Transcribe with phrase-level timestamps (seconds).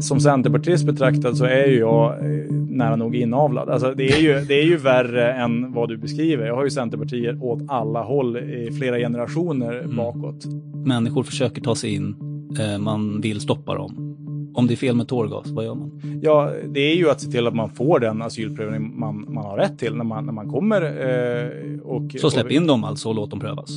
[0.00, 3.68] som centerpartist betraktad så är ju jag eh, nära nog inavlad.
[3.68, 6.46] Alltså det, är ju, det är ju värre än vad du beskriver.
[6.46, 9.96] Jag har ju Centerpartier åt alla håll i flera generationer mm.
[9.96, 10.44] bakåt.
[10.84, 12.14] Människor försöker ta sig in,
[12.60, 14.14] eh, man vill stoppa dem.
[14.54, 16.20] Om det är fel med tårgas, vad gör man?
[16.22, 19.56] Ja, det är ju att se till att man får den asylprövning man, man har
[19.56, 20.82] rätt till när man, när man kommer.
[20.82, 23.70] Eh, och, så släpp in dem alltså och låt dem prövas?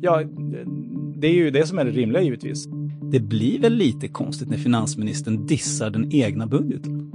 [0.00, 0.22] Ja,
[1.16, 2.66] det är ju det som är det rimliga givetvis.
[3.02, 7.12] Det blir väl lite konstigt när finansministern dissar den egna budgeten?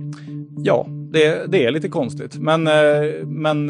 [0.58, 2.38] Ja, det, det är lite konstigt.
[2.38, 2.74] Men, eh,
[3.26, 3.68] men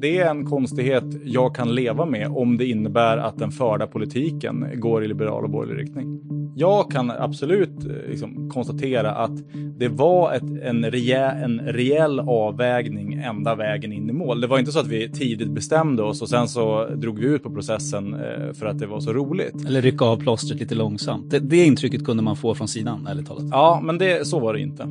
[0.00, 4.66] det är en konstighet jag kan leva med om det innebär att den förda politiken
[4.74, 6.20] går i liberal och borgerlig riktning.
[6.56, 13.14] Jag kan absolut eh, liksom, konstatera att det var ett, en, rejäl, en rejäl avvägning
[13.14, 14.40] ända vägen in i mål.
[14.40, 17.42] Det var inte så att vi tidigt bestämde oss och sen så drog vi ut
[17.42, 19.66] på processen eh, för att det var så roligt.
[19.66, 21.30] Eller rycka av plåstret lite långsamt.
[21.30, 23.44] Det, det intrycket kunde man få från sidan, ärligt talat.
[23.50, 24.88] Ja, men det, så var det inte.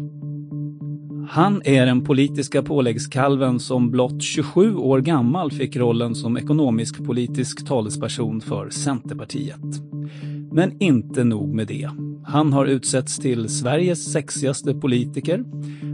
[1.29, 8.41] Han är den politiska påläggskalven som blott 27 år gammal fick rollen som ekonomisk-politisk talesperson
[8.41, 9.81] för Centerpartiet.
[10.51, 11.89] Men inte nog med det.
[12.25, 15.43] Han har utsetts till Sveriges sexigaste politiker,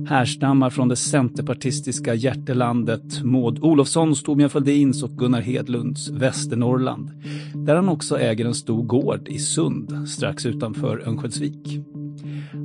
[0.08, 7.12] härstammar från det centerpartistiska hjärtelandet Maud Olofssons, Torbjörn Fälldins och Gunnar Hedlunds Västernorrland,
[7.56, 11.81] där han också äger en stor gård i Sund strax utanför Örnsköldsvik.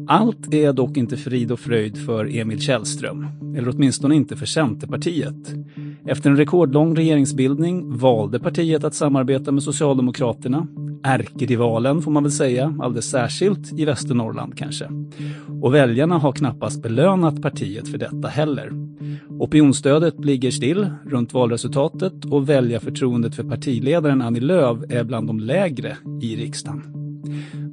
[0.09, 5.55] Allt är dock inte frid och fröjd för Emil Källström, eller åtminstone inte för Centerpartiet.
[6.07, 10.67] Efter en rekordlång regeringsbildning valde partiet att samarbeta med Socialdemokraterna,
[11.03, 14.89] ärkerivalen får man väl säga, alldeles särskilt i Västernorrland kanske.
[15.63, 18.73] Och väljarna har knappast belönat partiet för detta heller.
[19.39, 25.97] Opinionsstödet ligger still runt valresultatet och väljarförtroendet för partiledaren Annie Lööf är bland de lägre
[26.23, 26.83] i riksdagen.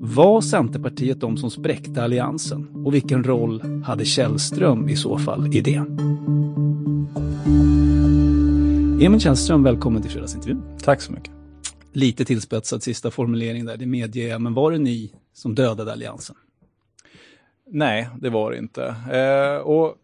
[0.06, 2.86] Var Centerpartiet de som spräckte alliansen?
[2.86, 5.84] Och vilken roll hade Källström i så fall i det?
[9.06, 10.78] Emil Källström, välkommen till Fredagsintervjun.
[10.84, 11.32] Tack så mycket.
[11.92, 14.42] Lite tillspetsad sista formulering där, det medger jag.
[14.42, 16.36] Men var det ni som dödade alliansen?
[17.68, 18.96] Nej, det var det inte.
[19.12, 19.96] Eh, och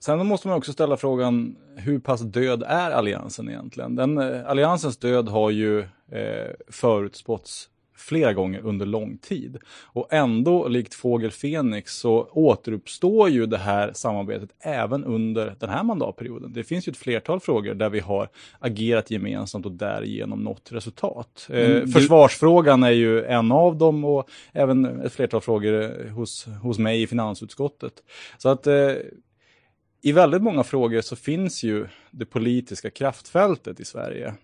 [0.00, 3.96] sen måste man också ställa frågan, hur pass död är alliansen egentligen?
[3.96, 5.80] Den, eh, alliansens död har ju
[6.10, 7.68] eh, förutspåtts
[8.04, 9.58] flera gånger under lång tid.
[9.82, 15.82] Och ändå, likt fågel Fenix, så återuppstår ju det här samarbetet även under den här
[15.82, 16.52] mandatperioden.
[16.52, 18.28] Det finns ju ett flertal frågor där vi har
[18.58, 21.48] agerat gemensamt och därigenom nått resultat.
[21.50, 26.78] Eh, mm, Försvarsfrågan är ju en av dem och även ett flertal frågor hos, hos
[26.78, 27.92] mig i finansutskottet.
[28.38, 28.92] Så att eh,
[30.02, 34.34] i väldigt många frågor så finns ju det politiska kraftfältet i Sverige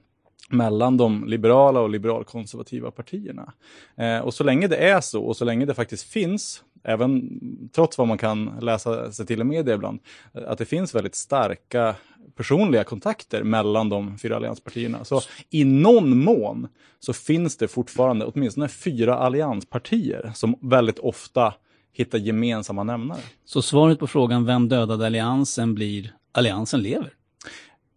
[0.52, 3.52] mellan de liberala och liberalkonservativa partierna.
[3.96, 7.40] Eh, och så länge det är så och så länge det faktiskt finns, även
[7.74, 10.00] trots vad man kan läsa sig till i media ibland,
[10.32, 11.94] att det finns väldigt starka
[12.36, 15.04] personliga kontakter mellan de fyra allianspartierna.
[15.04, 16.68] Så i någon mån
[16.98, 21.54] så finns det fortfarande åtminstone fyra allianspartier som väldigt ofta
[21.92, 23.20] hittar gemensamma nämnare.
[23.44, 27.12] Så svaret på frågan vem dödade alliansen blir alliansen lever?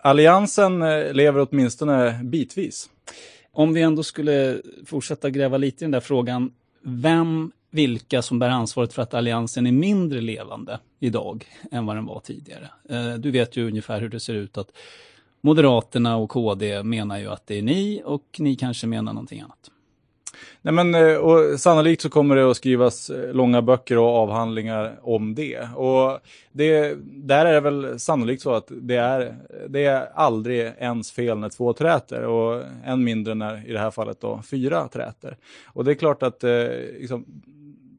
[0.06, 2.90] Alliansen eh, lever åtminstone bitvis.
[3.52, 6.52] Om vi ändå skulle fortsätta gräva lite i den där frågan,
[6.82, 12.06] vem, vilka som bär ansvaret för att alliansen är mindre levande idag än vad den
[12.06, 12.70] var tidigare?
[12.90, 14.72] Eh, du vet ju ungefär hur det ser ut att
[15.42, 19.72] Moderaterna och KD menar ju att det är ni och ni kanske menar någonting annat.
[20.62, 25.00] Nej, men, eh, och sannolikt så kommer det att skrivas eh, långa böcker och avhandlingar
[25.02, 25.68] om det.
[25.76, 26.20] Och
[26.52, 29.36] det, där är det väl sannolikt så att det är,
[29.70, 33.92] det är aldrig ens fel när två träter och än mindre när i det här
[33.92, 35.38] fallet då fyra träter.
[35.66, 36.68] Och det är klart att eh,
[37.00, 37.26] liksom,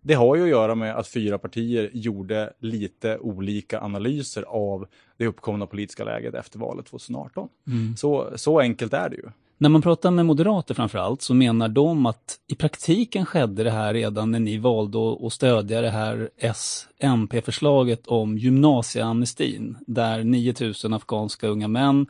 [0.04, 4.86] det har ju att göra med att fyra partier gjorde lite olika analyser av
[5.16, 7.48] det uppkomna politiska läget efter valet 2018.
[7.66, 7.96] Mm.
[7.96, 9.28] Så, så enkelt är det ju.
[9.58, 13.94] När man pratar med moderater framförallt så menar de att i praktiken skedde det här
[13.94, 21.68] redan när ni valde att stödja det här S-MP-förslaget om gymnasieamnestin där 9000 afghanska unga
[21.68, 22.06] män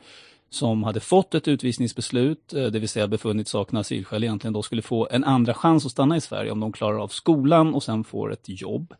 [0.49, 4.81] som hade fått ett utvisningsbeslut, eh, det vill säga befunnit sakna asylskäl egentligen, då skulle
[4.81, 8.03] få en andra chans att stanna i Sverige om de klarar av skolan och sen
[8.03, 8.93] får ett jobb.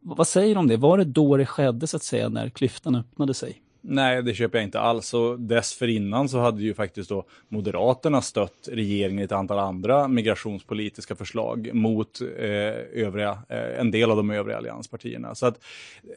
[0.00, 0.76] Vad säger du om det?
[0.76, 3.62] Var det då det skedde så att säga när klyftan öppnade sig?
[3.88, 5.14] Nej, det köper jag inte alls.
[5.14, 11.14] Och dessförinnan så hade ju faktiskt då Moderaterna stött regeringen i ett antal andra migrationspolitiska
[11.14, 15.34] förslag mot eh, övriga, eh, en del av de övriga allianspartierna.
[15.34, 15.64] Så att,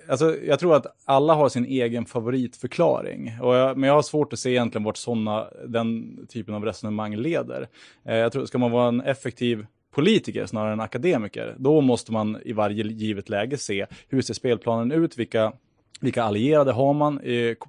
[0.07, 3.31] alltså, jag tror att alla har sin egen favoritförklaring.
[3.41, 7.15] Och jag, men jag har svårt att se egentligen vart såna, den typen av resonemang
[7.15, 7.67] leder.
[8.05, 12.37] Eh, jag tror, ska man vara en effektiv politiker snarare än akademiker, då måste man
[12.45, 15.53] i varje givet läge se hur ser spelplanen ut, vilka
[15.99, 17.19] vilka allierade har man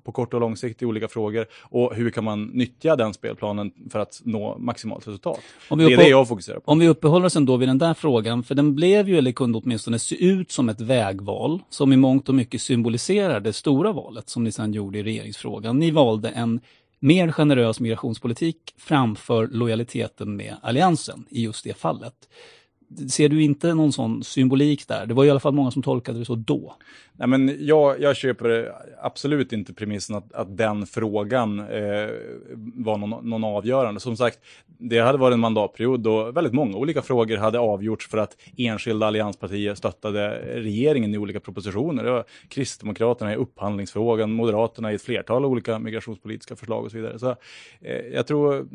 [0.05, 3.73] på kort och lång sikt i olika frågor och hur kan man nyttja den spelplanen
[3.91, 5.41] för att nå maximalt resultat?
[5.79, 6.71] det är det jag fokuserar på.
[6.71, 9.59] Om vi uppehåller oss ändå vid den där frågan, för den blev ju, eller kunde
[9.59, 14.29] åtminstone se ut som ett vägval som i mångt och mycket symboliserar det stora valet
[14.29, 15.79] som ni sedan gjorde i regeringsfrågan.
[15.79, 16.61] Ni valde en
[17.01, 22.15] mer generös migrationspolitik framför lojaliteten med alliansen i just det fallet.
[23.11, 25.07] Ser du inte någon sån symbolik där?
[25.07, 26.77] Det var i alla fall många som tolkade det så då.
[27.13, 28.73] Nej, men jag, jag köper
[29.03, 32.09] absolut inte premissen att, att den frågan eh,
[32.75, 34.01] var någon, någon, avgörande.
[34.01, 38.19] Som sagt, det hade varit en mandatperiod då väldigt många olika frågor hade avgjorts för
[38.19, 42.05] att enskilda allianspartier stöttade regeringen i olika propositioner.
[42.05, 47.19] Det var Kristdemokraterna i upphandlingsfrågan, Moderaterna i ett flertal olika migrationspolitiska förslag och så vidare.
[47.19, 47.31] Så
[47.81, 48.67] eh, jag tror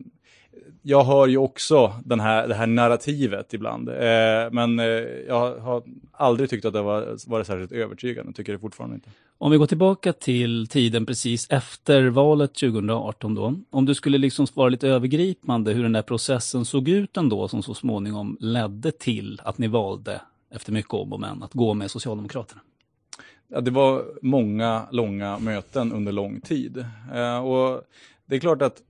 [0.82, 3.90] jag hör ju också den här, det här narrativet ibland.
[3.90, 4.86] Eh, men eh,
[5.28, 9.10] jag har aldrig tyckt att det var, varit särskilt övertygande, tycker det fortfarande inte.
[9.38, 13.56] Om vi går tillbaka till tiden precis efter valet 2018 då.
[13.70, 17.64] Om du skulle liksom vara lite övergripande hur den där processen såg ut ändå som
[17.64, 20.22] så småningom ledde till att ni valde,
[20.52, 22.62] efter mycket om och men, att gå med Socialdemokraterna.
[23.48, 26.86] Ja, det var många långa möten under lång tid.
[27.14, 27.82] Eh, och
[28.26, 28.82] det är klart att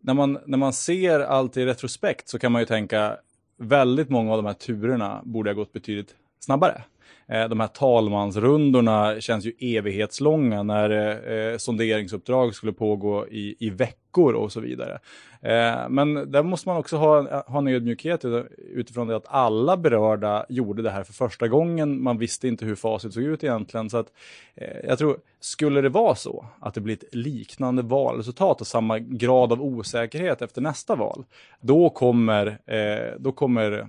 [0.00, 3.16] när man, när man ser allt i retrospekt så kan man ju tänka
[3.58, 6.82] väldigt många av de här turerna borde ha gått betydligt snabbare.
[7.28, 13.70] Eh, de här talmansrundorna känns ju evighetslånga när eh, eh, sonderingsuppdrag skulle pågå i, i
[13.70, 14.98] veckor och så vidare.
[15.42, 18.24] Eh, men där måste man också ha, ha en ödmjukhet
[18.58, 22.02] utifrån det att alla berörda gjorde det här för första gången.
[22.02, 23.90] Man visste inte hur facit såg ut egentligen.
[23.90, 24.12] Så att,
[24.54, 28.98] eh, jag tror, skulle det vara så att det blir ett liknande valresultat och samma
[28.98, 31.24] grad av osäkerhet efter nästa val,
[31.60, 33.88] då kommer, eh, då kommer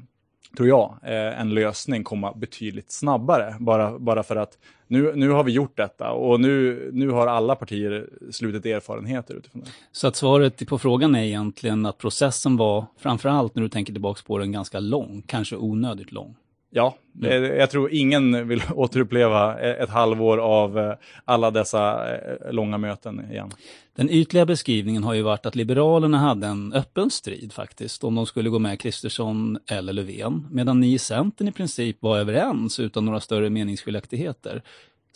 [0.57, 3.55] tror jag, eh, en lösning komma betydligt snabbare.
[3.59, 4.57] Bara, bara för att
[4.87, 9.61] nu, nu har vi gjort detta och nu, nu har alla partier slutit erfarenheter utifrån
[9.61, 9.71] det.
[9.91, 14.21] Så att svaret på frågan är egentligen att processen var, framförallt när du tänker tillbaka
[14.27, 16.35] på den, ganska lång, kanske onödigt lång?
[16.69, 20.93] Ja, ja, jag tror ingen vill återuppleva ett halvår av eh,
[21.25, 23.51] alla dessa eh, långa möten igen.
[23.95, 28.25] Den ytliga beskrivningen har ju varit att Liberalerna hade en öppen strid faktiskt om de
[28.25, 33.05] skulle gå med Kristersson eller Löfven, medan ni i Centern i princip var överens utan
[33.05, 34.63] några större meningsskiljaktigheter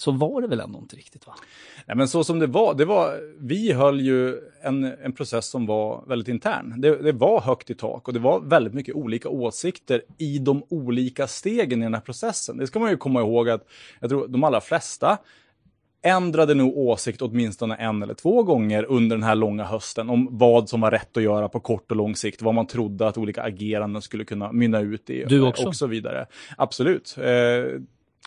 [0.02, 1.36] så var det väl ändå inte riktigt va?
[1.88, 5.66] Nej, men så som det var, det var, vi höll ju en, en process som
[5.66, 6.82] var väldigt intern.
[6.82, 10.64] Det, det, var högt i tak och det var väldigt mycket olika åsikter i de
[10.70, 12.58] olika stegen i den här processen.
[12.58, 13.68] Det ska man ju komma ihåg att
[14.00, 15.18] jag tror de allra flesta
[16.04, 20.70] ändrade nog åsikt åtminstone en eller två gånger under den här långa hösten om vad
[20.70, 23.44] som var rätt att göra på kort och lång sikt, vad man trodde att olika
[23.44, 25.68] ageranden skulle kunna mynna ut i du också?
[25.68, 26.26] och så vidare.
[26.58, 27.18] Absolut.
[27.18, 27.82] Eh,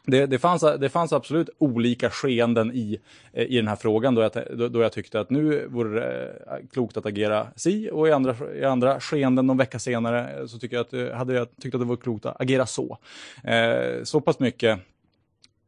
[0.06, 3.00] det, det, fanns, det fanns absolut olika skeenden i,
[3.32, 4.32] eh, i den här frågan då jag,
[4.72, 8.36] då, jag tyckte att nu vore det eh, klokt att agera si och i andra,
[8.54, 11.80] i andra skeenden någon vecka senare eh, så tycker jag att, hade jag tyckt att
[11.80, 12.98] det var klokt att agera så.
[13.44, 14.78] Eh, så pass mycket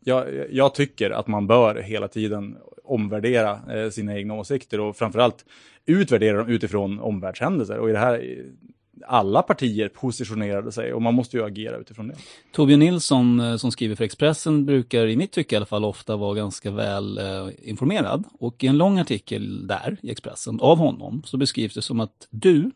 [0.05, 5.45] jag, jag, tycker att man bör hela tiden omvärdera eh, sina egna åsikter och framförallt
[5.87, 7.79] utvärdera dem utifrån omvärldshändelser.
[7.79, 8.45] Och i det här
[9.07, 12.15] alla partier positionerade sig och man måste ju agera utifrån det.
[12.53, 16.17] Torbjörn Nilsson eh, som skriver för Expressen brukar i mitt tycke i alla fall ofta
[16.17, 21.23] vara ganska väl eh, informerad och i en lång artikel där i Expressen av honom
[21.25, 22.71] så beskrivs det som att du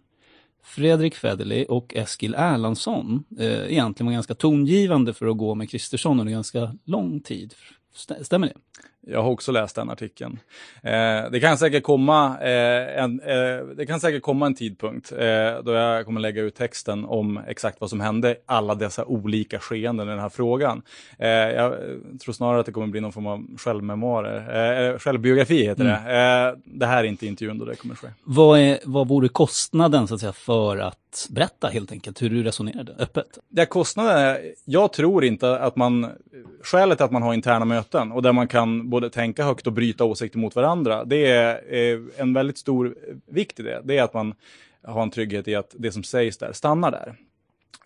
[0.63, 6.21] Fredrik Federley och Eskil Erlandsson eh, egentligen var ganska tongivande för att gå med Kristersson
[6.21, 7.55] under ganska lång tid.
[8.23, 8.55] Stämmer det?
[9.07, 10.39] Jag har också läst den artikeln.
[10.83, 15.19] Eh, det, kan säkert komma, eh, en, eh, det kan säkert komma en tidpunkt eh,
[15.65, 20.09] då jag kommer lägga ut texten om exakt vad som hände, alla dessa olika skeenden
[20.09, 20.83] i den här frågan.
[21.19, 21.75] Eh, jag
[22.25, 26.05] tror snarare att det kommer bli någon form av självmemoarer, eh, självbiografi heter mm.
[26.05, 26.57] det.
[26.65, 28.09] det här är inte intervjun då det kommer ske.
[28.25, 32.43] Vad, är, vad vore kostnaden så att säga, för att berätta helt enkelt hur du
[32.43, 33.39] resonerade öppet?
[33.49, 36.07] Det kostnaden är, jag tror inte att man,
[36.63, 40.05] skälet att man har interna möten och där man kan både tänka högt och bryta
[40.05, 42.95] åsikter mot varandra, det är eh, en väldigt stor
[43.27, 43.81] vikt i det.
[43.85, 44.35] Det är att man
[44.83, 47.15] har en trygghet i att det som sägs där stannar där.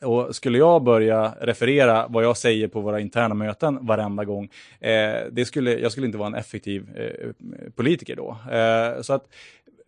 [0.00, 4.48] Och skulle jag börja referera vad jag säger på våra interna möten varenda gång,
[4.80, 7.30] eh, det skulle, jag skulle inte vara en effektiv eh,
[7.74, 8.36] politiker då.
[8.52, 9.28] Eh, så att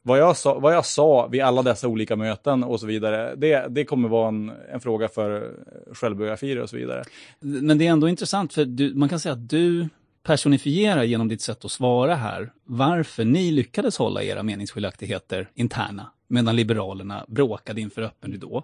[0.03, 3.67] vad jag, sa, vad jag sa vid alla dessa olika möten och så vidare, det,
[3.69, 5.51] det kommer vara en, en fråga för
[5.93, 7.05] självbiografier och så vidare.
[7.41, 9.89] Men det är ändå intressant, för du, man kan säga att du
[10.27, 16.57] personifiera genom ditt sätt att svara här varför ni lyckades hålla era meningsskiljaktigheter interna, medan
[16.57, 18.63] Liberalerna bråkade inför öppen ridå.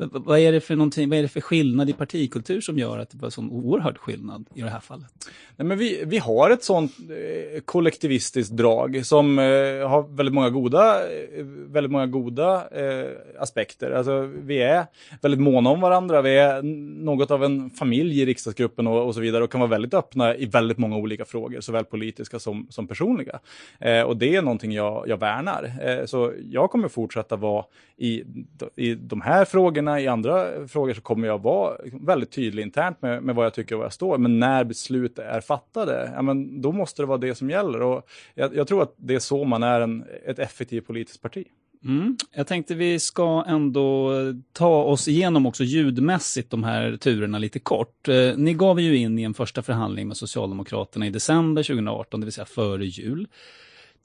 [0.00, 0.76] Vad är, det för
[1.06, 4.46] vad är det för skillnad i partikultur som gör att det var sån oerhörd skillnad
[4.54, 5.06] i det här fallet?
[5.56, 9.44] Nej, men vi, vi har ett sånt eh, kollektivistiskt drag som eh,
[9.88, 13.90] har väldigt många goda, eh, väldigt många goda eh, aspekter.
[13.90, 14.86] Alltså, vi är
[15.22, 16.62] väldigt måna om varandra, vi är
[17.02, 20.36] något av en familj i riksdagsgruppen och, och så vidare och kan vara väldigt öppna
[20.36, 23.38] i väldigt många olika frågor, såväl politiska som, som personliga.
[23.80, 25.72] Eh, och det är någonting jag, jag värnar.
[25.82, 27.64] Eh, så jag kommer fortsätta vara
[27.96, 28.24] i,
[28.76, 33.02] i de här frågorna frågorna, i andra frågor så kommer jag vara väldigt tydlig internt
[33.02, 34.18] med, med vad jag tycker och var jag står.
[34.18, 37.82] Men när beslut är fattade, ja, men då måste det vara det som gäller.
[37.82, 41.44] Och jag, jag tror att det är så man är en, ett effektivt politiskt parti.
[41.84, 42.16] Mm.
[42.34, 44.12] Jag tänkte vi ska ändå
[44.52, 48.08] ta oss igenom också ljudmässigt de här turerna lite kort.
[48.08, 52.26] Eh, ni gav ju in i en första förhandling med Socialdemokraterna i december 2018, det
[52.26, 53.26] vill säga före jul.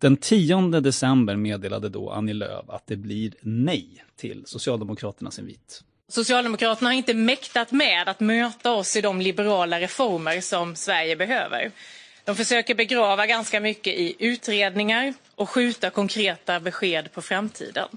[0.04, 5.84] Den 10 december meddelade då Annie Lööf att det blir nej till Socialdemokraternas invit.
[6.08, 11.72] Socialdemokraterna har inte mäktat med att möta oss i de liberala reformer som Sverige behöver.
[12.26, 17.88] De försöker begrava ganska mycket i utredningar och skjuta konkreta besked på framtiden.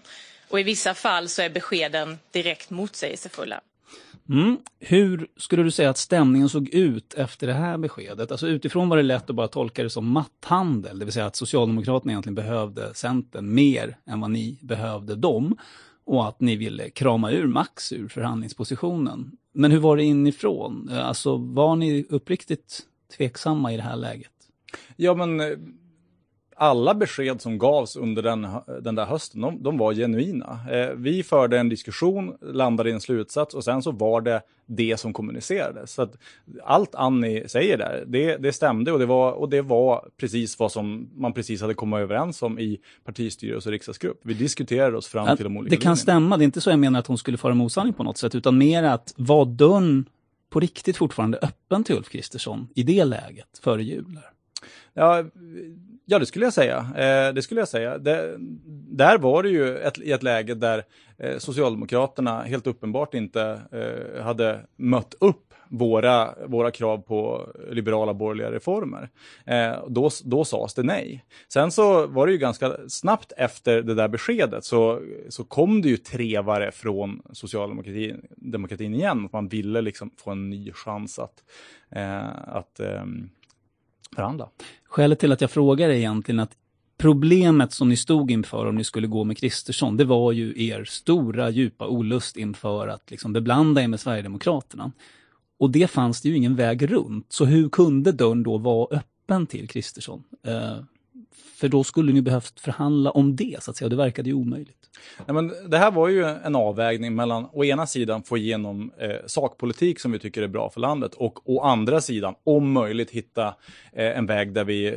[0.49, 3.61] Och i vissa fall så är beskeden direkt motsägelsefulla.
[4.29, 4.59] Mm.
[4.81, 8.31] Hur skulle du säga att stämningen såg ut efter det här beskedet?
[8.31, 11.37] Alltså utifrån var det lätt att bara tolka det som matthandel, det vill säga att
[11.37, 15.57] Socialdemokraterna egentligen behövde Centern mer än vad ni behövde dem
[16.05, 19.31] och att ni ville krama ur Max ur förhandlingspositionen.
[19.53, 20.91] Men hur var det inifrån?
[20.93, 22.81] Alltså var ni uppriktigt
[23.17, 24.31] tveksamma i det här läget?
[24.97, 25.41] Ja, men
[26.59, 28.49] alla besked som gavs under den,
[28.83, 30.59] den där hösten, de, de var genuina.
[30.71, 34.97] Eh, vi förde en diskussion, landade i en slutsats och sen så var det det
[34.97, 35.93] som kommunicerades.
[35.93, 36.19] Så att
[36.65, 40.73] allt Annie säger där, det, det stämde och det, var, och det var precis vad
[40.73, 44.21] som man precis hade kommit överens om i partistyrelse och riksdagsgrupp.
[44.23, 45.97] Vi diskuterade oss fram ja, till de olika Det kan linjerna.
[45.97, 48.19] stämma, det är inte så jag menar att hon skulle fara med osanning på något
[48.19, 50.09] sätt, utan mer att var dörren
[50.51, 54.19] på riktigt fortfarande öppen till Ulf Kristersson i det läget, före jul?
[54.95, 55.25] Ja,
[56.09, 56.79] Ja, det skulle jag säga.
[56.79, 57.99] Eh, det skulle jag säga.
[57.99, 58.37] Det,
[58.89, 60.85] där var det ju ett, i ett läge där
[61.19, 68.53] eh, Socialdemokraterna helt uppenbart inte eh, hade mött upp våra, våra krav på liberala borgerliga
[68.53, 69.09] reformer.
[69.47, 71.25] Eh, då, då sades det nej.
[71.53, 75.89] Sen så var det ju ganska snabbt efter det där beskedet så, så kom det
[75.89, 79.25] ju trevare från socialdemokratin demokratin igen.
[79.25, 81.45] Att man ville liksom få en ny chans att,
[81.91, 83.05] eh, att eh,
[84.15, 84.49] förhandla.
[84.85, 86.57] Skälet till att jag frågar är egentligen att
[86.99, 90.85] problemet som ni stod inför om ni skulle gå med Kristersson, det var ju er
[90.85, 94.93] stora djupa olust inför att liksom beblanda er med Sverigedemokraterna.
[95.59, 97.33] Och det fanns det ju ingen väg runt.
[97.33, 100.23] Så hur kunde dörren då vara öppen till Kristersson?
[100.47, 100.79] Eh,
[101.57, 103.87] för då skulle ni behövt förhandla om det, så att säga.
[103.87, 104.91] Och det verkade ju omöjligt.
[105.27, 109.17] Nej, men det här var ju en avvägning mellan å ena sidan få igenom eh,
[109.27, 113.47] sakpolitik som vi tycker är bra för landet och å andra sidan om möjligt hitta
[113.93, 114.93] eh, en väg där vi eh,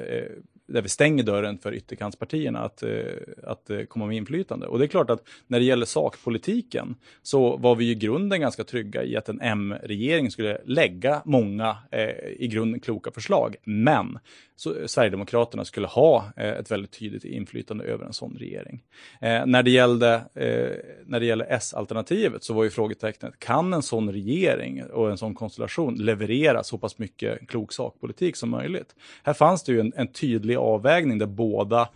[0.69, 2.89] där vi stänger dörren för ytterkantspartierna att, eh,
[3.43, 4.67] att eh, komma med inflytande.
[4.67, 8.63] Och det är klart att när det gäller sakpolitiken så var vi i grunden ganska
[8.63, 13.55] trygga i att en M-regering skulle lägga många eh, i grunden kloka förslag.
[13.63, 14.19] Men
[14.59, 18.83] så Sverigedemokraterna skulle ha eh, ett väldigt tydligt inflytande över en sån regering.
[19.21, 23.81] Eh, när, det gällde, eh, när det gällde S-alternativet så var ju frågetecknet, kan en
[23.81, 28.95] sån regering och en sån konstellation leverera så pass mycket klok sakpolitik som möjligt?
[29.23, 31.89] Här fanns det ju en, en tydlig avvägning där båda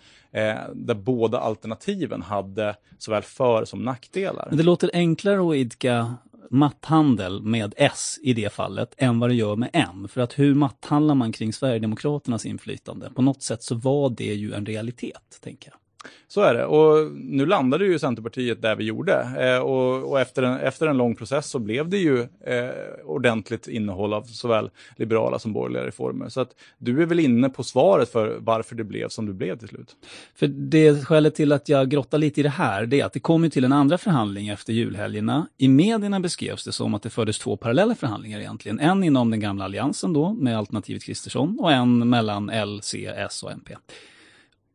[0.74, 4.48] där båda alternativen hade såväl för som nackdelar.
[4.50, 6.15] Men det låter enklare att idka
[6.53, 10.07] matthandel med S i det fallet än vad det gör med M.
[10.10, 13.12] För att hur matthandlar man kring Sverigedemokraternas inflytande?
[13.15, 15.82] På något sätt så var det ju en realitet, tänker jag.
[16.27, 16.65] Så är det.
[16.65, 19.13] Och nu landade ju Centerpartiet där vi gjorde.
[19.39, 22.69] Eh, och, och efter, en, efter en lång process så blev det ju eh,
[23.05, 26.29] ordentligt innehåll av såväl liberala som borgerliga reformer.
[26.29, 29.57] Så att du är väl inne på svaret för varför det blev som det blev
[29.57, 29.95] till slut.
[30.36, 33.19] För det skälet till att jag grottar lite i det här, det är att det
[33.19, 35.48] kom ju till en andra förhandling efter julhelgerna.
[35.57, 38.79] I medierna beskrevs det som att det fördes två parallella förhandlingar egentligen.
[38.79, 43.43] En inom den gamla alliansen då, med alternativet Kristersson, och en mellan L, C, S
[43.43, 43.75] och MP.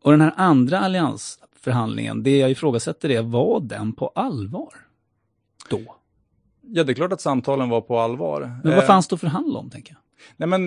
[0.03, 4.75] Och den här andra alliansförhandlingen, det jag ifrågasätter är, var den på allvar?
[5.71, 5.97] Då?
[6.61, 8.61] Ja, det är klart att samtalen var på allvar.
[8.65, 10.01] Men vad fanns det att förhandla om, tänker jag?
[10.37, 10.67] Nej, men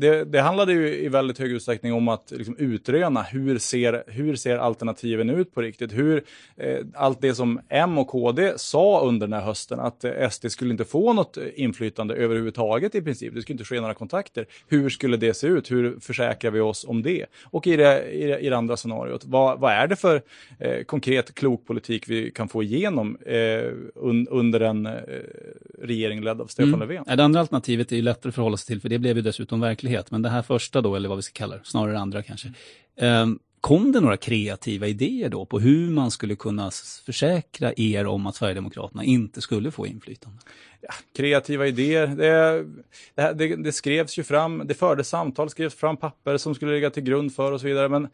[0.00, 4.36] det, det handlade ju i väldigt hög utsträckning om att liksom utröna hur ser, hur
[4.36, 5.92] ser alternativen ut på riktigt?
[5.92, 6.24] Hur,
[6.56, 10.50] eh, allt det som M och KD sa under den här hösten, att eh, SD
[10.50, 13.34] skulle inte få något inflytande överhuvudtaget i princip.
[13.34, 14.46] Det skulle inte ske några kontakter.
[14.68, 15.70] Hur skulle det se ut?
[15.70, 17.26] Hur försäkrar vi oss om det?
[17.44, 20.22] Och i det, i det, i det andra scenariot, vad, vad är det för
[20.58, 24.92] eh, konkret klok politik vi kan få igenom eh, un, under en eh,
[25.82, 26.80] regering ledd av Stefan mm.
[26.80, 27.04] Löfven?
[27.16, 29.60] Det andra alternativet är ju lättare att förhålla sig till, för det blev ju dessutom
[29.60, 30.10] verklighet.
[30.10, 32.52] Men det här första då, eller vad vi ska kalla det, snarare andra kanske.
[33.00, 36.70] Um, kom det några kreativa idéer då på hur man skulle kunna
[37.06, 40.38] försäkra er om att Sverigedemokraterna inte skulle få inflytande?
[40.80, 42.64] Ja, kreativa idéer, det,
[43.14, 46.90] det, det, det, skrevs ju fram, det fördes samtal, skrevs fram papper som skulle ligga
[46.90, 47.88] till grund för och så vidare.
[47.88, 48.08] Men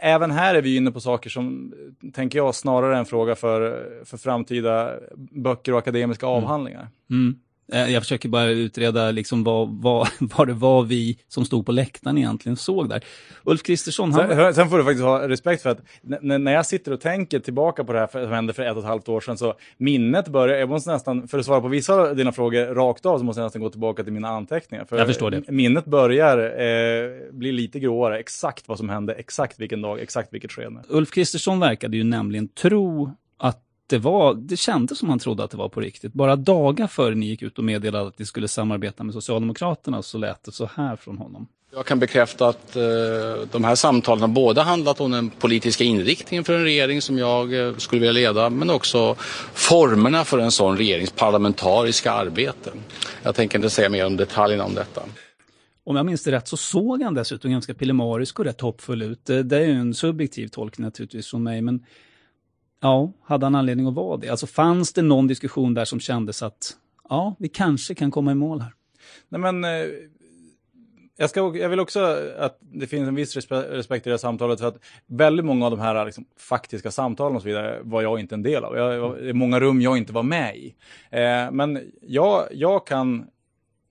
[0.00, 1.74] även här är vi inne på saker som,
[2.12, 6.36] tänker jag, snarare en fråga för, för framtida böcker och akademiska mm.
[6.36, 6.88] avhandlingar.
[7.10, 7.28] Mm.
[7.28, 7.34] Eh,
[7.72, 12.18] jag försöker bara utreda liksom vad, vad, vad det var vi som stod på läktaren
[12.18, 13.04] egentligen såg där.
[13.44, 14.12] Ulf Kristersson...
[14.12, 14.28] Han...
[14.28, 15.78] Sen, sen, får du faktiskt ha respekt för att
[16.22, 18.84] när jag sitter och tänker tillbaka på det här som hände för ett och ett
[18.84, 22.16] halvt år sedan så minnet börjar, jag måste nästan, för att svara på vissa av
[22.16, 24.84] dina frågor rakt av så måste jag nästan gå tillbaka till mina anteckningar.
[24.84, 25.50] För jag förstår det.
[25.50, 30.52] Minnet börjar eh, bli lite gråare, exakt vad som hände, exakt vilken dag, exakt vilket
[30.52, 30.82] skede.
[30.88, 33.10] Ulf Kristersson verkade ju nämligen tro
[33.92, 36.12] det, var, det kändes som han trodde att det var på riktigt.
[36.12, 40.18] Bara dagar före ni gick ut och meddelade att ni skulle samarbeta med Socialdemokraterna så
[40.18, 41.46] lät det så här från honom.
[41.74, 42.82] Jag kan bekräfta att eh,
[43.52, 47.66] de här samtalen har både handlat om den politiska inriktningen för en regering som jag
[47.66, 49.14] eh, skulle vilja leda, men också
[49.54, 52.70] formerna för en sån regerings parlamentariska arbete.
[53.22, 55.02] Jag tänker inte säga mer om detaljerna om detta.
[55.84, 59.24] Om jag minns det rätt så såg han dessutom ganska pillemarisk och rätt hoppfull ut.
[59.24, 61.84] Det är ju en subjektiv tolkning naturligtvis från mig, men
[62.82, 64.28] Ja, hade han anledning att vara det?
[64.28, 66.76] Alltså fanns det någon diskussion där som kändes att
[67.08, 68.72] ja, vi kanske kan komma i mål här?
[69.28, 69.90] Nej men, eh,
[71.16, 74.60] jag, ska, jag vill också att det finns en viss respekt i det här samtalet
[74.60, 78.20] för att väldigt många av de här liksom, faktiska samtalen och så vidare var jag
[78.20, 78.76] inte en del av.
[78.76, 80.74] Jag, det är många rum jag inte var med i.
[81.10, 83.26] Eh, men jag, jag kan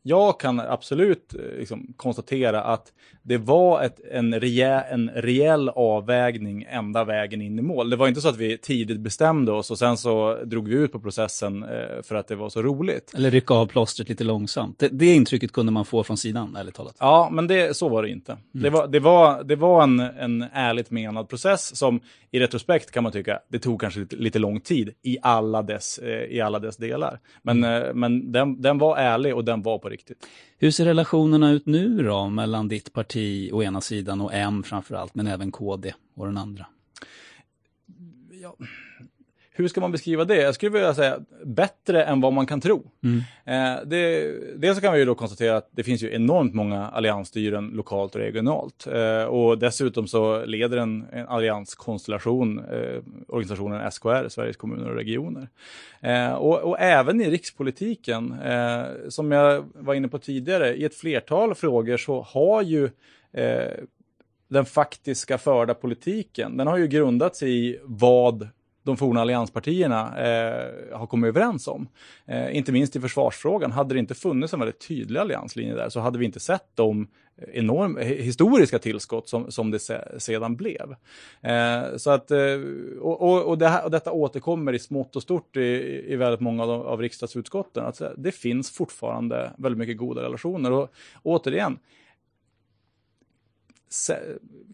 [0.04, 2.94] jag kan absolut eh, liksom, konstatera att
[3.24, 7.90] det var ett, en, rejäl, en rejäl avvägning ända vägen in i mål.
[7.90, 10.92] Det var inte så att vi tidigt bestämde oss och sen så drog vi ut
[10.92, 11.70] på processen eh,
[12.04, 13.14] för att det var så roligt.
[13.16, 14.80] Eller rycka av plåstret lite långsamt.
[14.80, 16.96] Det, det intrycket kunde man få från sidan, ärligt talat.
[17.00, 18.32] Ja, men det, så var det inte.
[18.32, 18.64] Mm.
[18.64, 22.00] Det var, det var, det var en, en ärligt menad process som
[22.32, 25.98] i retrospekt kan man tycka, det tog kanske lite, lite lång tid i alla dess,
[25.98, 27.20] eh, i alla dess delar.
[27.42, 27.84] Men, mm.
[27.84, 30.18] eh, men den, den var ärlig och den var på riktigt.
[30.58, 34.64] Hur ser relationerna ut nu då mellan ditt parti parti å ena sidan och M
[34.64, 36.66] framförallt, men även KD å den andra?
[38.42, 38.56] Ja
[39.62, 40.36] hur ska man beskriva det?
[40.36, 42.92] Jag skulle vilja säga bättre än vad man kan tro.
[43.04, 43.20] Mm.
[43.46, 46.88] Eh, det, dels så kan vi ju då konstatera att det finns ju enormt många
[46.88, 48.88] alliansstyren lokalt och regionalt.
[48.88, 55.48] Eh, och dessutom så leder en, en allianskonstellation eh, organisationen SKR, Sveriges kommuner och regioner.
[56.38, 58.36] Och, och, även i rikspolitiken,
[59.10, 62.90] som jag var inne på tidigare, i ett flertal frågor så har ju
[64.52, 68.50] den faktiska förda politiken, den har ju grundats i vad
[68.84, 71.88] de forna allianspartierna eh, har kommit överens om.
[72.26, 73.72] Eh, inte minst i försvarsfrågan.
[73.72, 77.08] Hade det inte funnits en väldigt tydlig allianslinje där så hade vi inte sett de
[77.54, 80.96] enorm, historiska tillskott som, som det se, sedan blev.
[81.42, 82.60] Eh, så att, eh,
[83.02, 85.62] och, och, och, det här, och, detta återkommer i smått och stort i,
[86.08, 87.86] i väldigt många av, de, av riksdagsutskotten.
[87.86, 90.72] Att eh, det finns fortfarande väldigt mycket goda relationer.
[90.72, 91.78] Och återigen,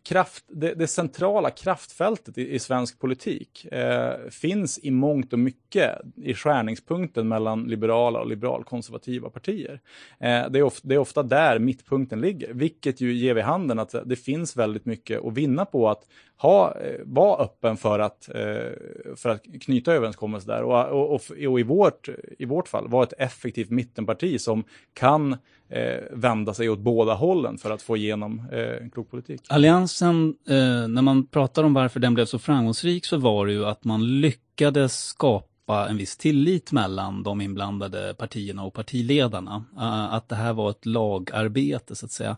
[0.03, 5.97] kraft, det, det, centrala kraftfältet i, i svensk politik eh, finns i mångt och mycket
[6.15, 9.82] i skärningspunkten mellan liberala och liberalkonservativa partier.
[10.19, 13.80] Eh, det, är of, det är ofta där mittpunkten ligger, vilket ju ger vid handen
[13.80, 16.03] att det finns väldigt mycket att vinna på att
[16.38, 21.21] ha, eh, vara öppen för att, eh, för att knyta överenskommelser där och, och, och,
[21.47, 25.38] och, i, vårt, i vårt fall vara ett effektivt mittenparti som kan
[25.69, 29.41] eh, vända sig åt båda hållen för att få igenom eh, en klok politik.
[29.50, 33.65] Alliansen, eh, när man pratar om varför den blev så framgångsrik så var det ju
[33.65, 39.65] att man lyckades skapa en viss tillit mellan de inblandade partierna och partiledarna.
[39.78, 42.38] Eh, att det här var ett lagarbete så att säga.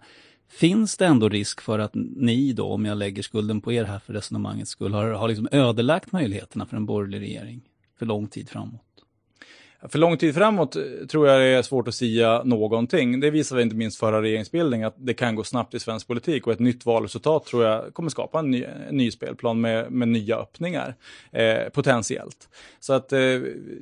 [0.49, 3.99] Finns det ändå risk för att ni då, om jag lägger skulden på er här
[3.99, 7.61] för resonemangets skull, har, har liksom ödelagt möjligheterna för en borgerlig regering
[7.99, 8.81] för lång tid framåt?
[9.87, 13.19] För lång tid framåt eh, tror jag det är svårt att säga någonting.
[13.19, 16.53] Det visar inte minst förra regeringsbildningen att det kan gå snabbt i svensk politik och
[16.53, 20.37] ett nytt valresultat tror jag kommer skapa en ny, en ny spelplan med, med nya
[20.37, 20.95] öppningar
[21.31, 22.49] eh, potentiellt.
[22.79, 23.19] Så att eh,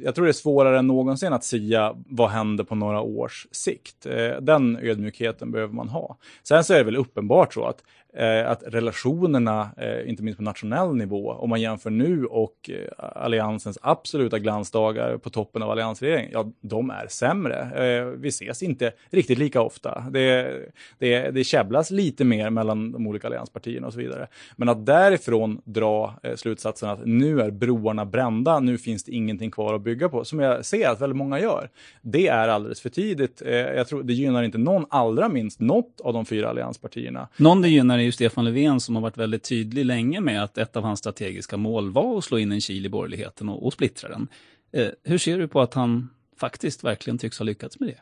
[0.03, 4.05] jag tror det är svårare än någonsin att säga vad händer på några års sikt.
[4.05, 6.17] Eh, den ödmjukheten behöver man ha.
[6.43, 7.83] Sen så är det väl uppenbart så att
[8.17, 12.91] Eh, att relationerna, eh, inte minst på nationell nivå, om man jämför nu och eh,
[12.97, 17.59] alliansens absoluta glansdagar på toppen av alliansregeringen, ja, de är sämre.
[17.59, 20.03] Eh, vi ses inte riktigt lika ofta.
[20.11, 20.59] Det,
[20.97, 24.27] det, det käbblas lite mer mellan de olika allianspartierna och så vidare.
[24.55, 29.51] Men att därifrån dra eh, slutsatsen att nu är broarna brända, nu finns det ingenting
[29.51, 31.69] kvar att bygga på, som jag ser att väldigt många gör,
[32.01, 33.41] det är alldeles för tidigt.
[33.45, 37.27] Eh, jag tror det gynnar inte någon, allra minst något av de fyra allianspartierna.
[37.37, 40.57] Någon det gynnar är ju Stefan Löfven som har varit väldigt tydlig länge med att
[40.57, 43.73] ett av hans strategiska mål var att slå in en kil i borgerligheten och, och
[43.73, 44.27] splittra den.
[44.71, 47.99] Eh, hur ser du på att han faktiskt verkligen tycks ha lyckats med det?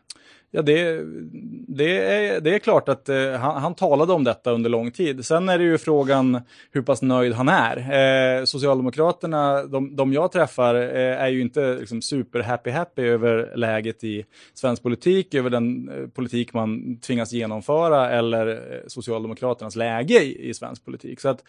[0.52, 1.02] Ja, det,
[1.68, 5.26] det, är, det är klart att eh, han, han, talade om detta under lång tid.
[5.26, 7.78] Sen är det ju frågan hur pass nöjd han är.
[8.40, 13.54] Eh, Socialdemokraterna, de, de jag träffar, eh, är ju inte liksom, super happy happy över
[13.56, 20.24] läget i svensk politik, över den eh, politik man tvingas genomföra eller eh, Socialdemokraternas läge
[20.24, 21.20] i, i, svensk politik.
[21.20, 21.44] Så att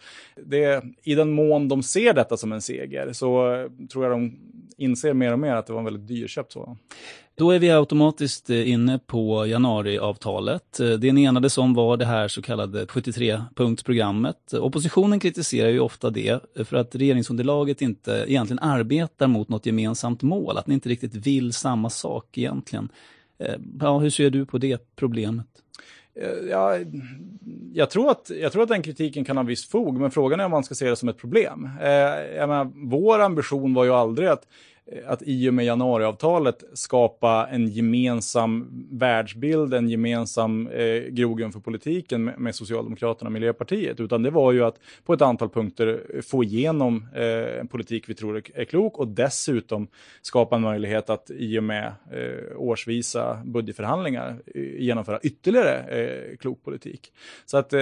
[0.45, 4.39] det, i den mån de ser detta som en seger så eh, tror jag de
[4.77, 6.77] inser mer och mer att det var en väldigt dyrköpt sådan.
[7.39, 10.79] Då är vi automatiskt eh, inne på januariavtalet.
[10.79, 14.57] Eh, det ni enades om var det här så kallade 73-punktsprogrammet.
[14.59, 20.21] Oppositionen kritiserar ju ofta det eh, för att regeringsunderlaget inte egentligen arbetar mot något gemensamt
[20.21, 22.89] mål, att ni inte riktigt vill samma sak egentligen.
[23.79, 25.47] Ja, hur ser du på det problemet?
[26.49, 26.77] Ja,
[27.73, 30.45] jag, tror att, jag tror att den kritiken kan ha viss fog, men frågan är
[30.45, 31.69] om man ska se det som ett problem.
[31.81, 31.89] Eh,
[32.37, 34.47] jag menar, vår ambition var ju aldrig att
[34.91, 41.59] Eh, att i och med januariavtalet skapa en gemensam världsbild, en gemensam eh, grogrund för
[41.59, 46.01] politiken med, med, Socialdemokraterna och Miljöpartiet, utan det var ju att på ett antal punkter
[46.13, 49.87] eh, få igenom eh, en politik vi tror är, är, klok och dessutom
[50.21, 56.63] skapa en möjlighet att i och med eh, årsvisa budgetförhandlingar eh, genomföra ytterligare eh, klok
[56.63, 57.13] politik.
[57.45, 57.79] Så att eh,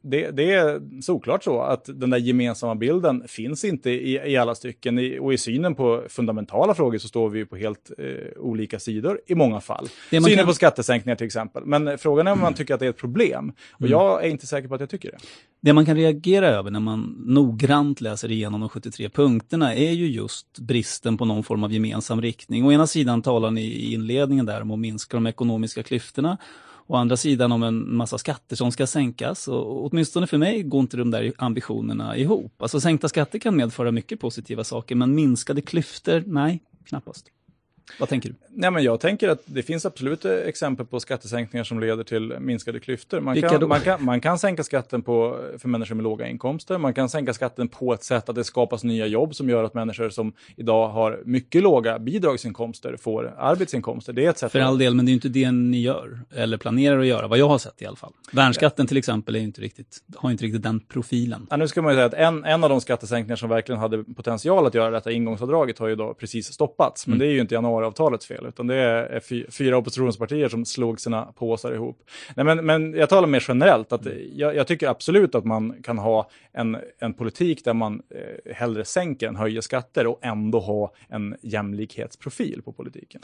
[0.00, 4.54] det, det, är såklart så att den där gemensamma bilden finns inte i, i alla
[4.54, 8.40] stycken i, och i synen på fundament fundamentala frågor så står vi på helt eh,
[8.40, 9.88] olika sidor i många fall.
[10.10, 10.46] Synen kan...
[10.46, 11.62] på skattesänkningar till exempel.
[11.66, 13.52] Men frågan är om man tycker att det är ett problem.
[13.72, 13.90] Och mm.
[13.90, 15.18] jag är inte säker på att jag tycker det.
[15.60, 20.06] Det man kan reagera över när man noggrant läser igenom de 73 punkterna är ju
[20.06, 22.64] just bristen på någon form av gemensam riktning.
[22.66, 26.38] Å ena sidan talar ni i inledningen där om att minska de ekonomiska klyftorna
[26.86, 29.48] Å andra sidan om en massa skatter som ska sänkas.
[29.48, 32.62] Och åtminstone för mig går inte de där ambitionerna ihop.
[32.62, 37.26] Alltså sänkta skatter kan medföra mycket positiva saker, men minskade klyftor, nej, knappast.
[38.00, 38.34] Vad tänker du?
[38.48, 42.80] Nej, men jag tänker att det finns absolut exempel på skattesänkningar som leder till minskade
[42.80, 43.20] klyftor.
[43.20, 46.78] Man kan, man, kan, man kan sänka skatten på, för människor med låga inkomster.
[46.78, 49.74] Man kan sänka skatten på ett sätt att det skapas nya jobb som gör att
[49.74, 54.12] människor som idag har mycket låga bidragsinkomster får arbetsinkomster.
[54.12, 56.56] Det är ett sätt för all del, men det är inte det ni gör, eller
[56.56, 58.12] planerar att göra, vad jag har sett i alla fall.
[58.32, 61.46] Värnskatten till exempel är inte riktigt, har inte riktigt den profilen.
[61.50, 64.04] Ja, nu ska man ju säga att en, en av de skattesänkningar som verkligen hade
[64.04, 67.06] potential att göra detta, ingångsavdraget, har ju då precis stoppats.
[67.06, 67.26] Men mm.
[67.26, 71.72] det är ju inte januariavtalets fel, utan det är fyra oppositionspartier som slog sina påsar
[71.72, 72.02] ihop.
[72.34, 75.98] Nej, men, men jag talar mer generellt, att jag, jag tycker absolut att man kan
[75.98, 80.92] ha en, en politik där man eh, hellre sänker än höjer skatter och ändå ha
[81.08, 83.20] en jämlikhetsprofil på politiken.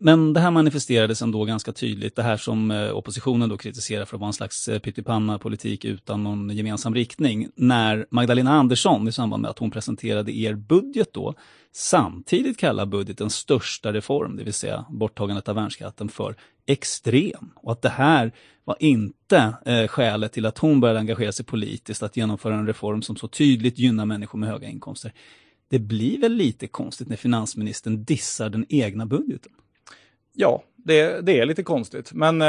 [0.00, 4.16] Men det här manifesterades ändå ganska tydligt, det här som eh, oppositionen då kritiserar för
[4.16, 9.42] att vara en slags eh, pyttipanna-politik utan någon gemensam riktning, när Magdalena Andersson i samband
[9.42, 11.34] med att hon presenterade er budget då,
[11.72, 17.50] samtidigt kallar budgetens största reform, det vill säga borttagandet av värnskatten, för extrem.
[17.56, 18.32] Och att det här
[18.64, 23.02] var inte eh, skälet till att hon började engagera sig politiskt, att genomföra en reform
[23.02, 25.12] som så tydligt gynnar människor med höga inkomster.
[25.70, 29.52] Det blir väl lite konstigt när finansministern dissar den egna budgeten?
[30.40, 32.12] Ja, det, det, är lite konstigt.
[32.12, 32.48] Men, eh,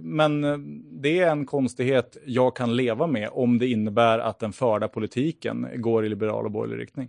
[0.00, 0.58] men eh,
[0.92, 5.68] det är en konstighet jag kan leva med om det innebär att den förda politiken
[5.76, 7.08] går i liberal och borgerlig riktning.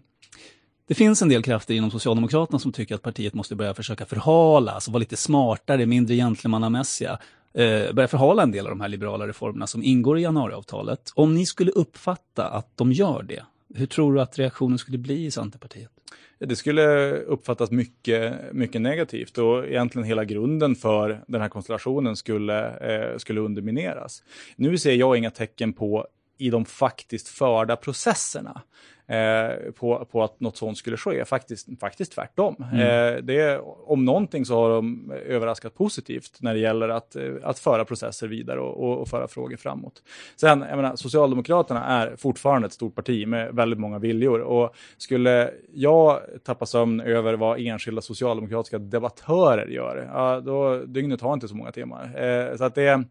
[0.87, 4.71] Det finns en del krafter inom Socialdemokraterna som tycker att partiet måste börja försöka förhala,
[4.71, 7.19] alltså vara lite smartare, mindre gentlemannamässiga.
[7.53, 11.11] Eh, börja förhala en del av de här liberala reformerna som ingår i januariavtalet.
[11.15, 13.43] Om ni skulle uppfatta att de gör det,
[13.75, 15.91] hur tror du att reaktionen skulle bli i Centerpartiet?
[16.39, 22.77] Det skulle uppfattas mycket, mycket negativt och egentligen hela grunden för den här konstellationen skulle,
[22.77, 24.23] eh, skulle undermineras.
[24.55, 28.61] Nu ser jag inga tecken på i de faktiskt förda processerna
[29.09, 31.25] eh, på, på att något sånt skulle ske.
[31.25, 32.55] Faktiskt, faktiskt tvärtom.
[32.71, 32.79] Mm.
[32.79, 37.59] Eh, det, om någonting så har de överraskat positivt när det gäller att, eh, att
[37.59, 40.03] föra processer vidare och, och, och föra frågor framåt.
[40.35, 45.51] Sen, jag menar, Socialdemokraterna är fortfarande ett stort parti med väldigt många viljor och skulle
[45.73, 51.55] jag tappa sömn över vad enskilda socialdemokratiska debattörer gör, ja, då dygnet har inte så
[51.55, 52.23] många timmar.
[52.23, 53.03] Eh, så att det,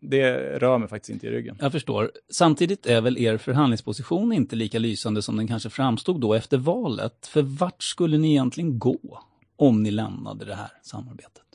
[0.00, 1.56] det rör mig faktiskt inte i ryggen.
[1.60, 2.10] Jag förstår.
[2.30, 7.26] Samtidigt är väl er förhandlingsposition inte lika lysande som den kanske framstod då efter valet.
[7.26, 9.22] För vart skulle ni egentligen gå
[9.56, 11.45] om ni lämnade det här samarbetet?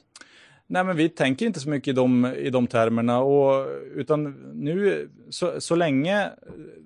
[0.71, 3.19] Nej, men vi tänker inte så mycket i de, i de termerna.
[3.19, 6.29] Och, utan nu, så, så, länge,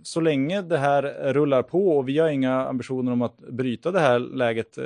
[0.04, 4.00] så länge det här rullar på och vi har inga ambitioner om att bryta det
[4.00, 4.84] här läget eh,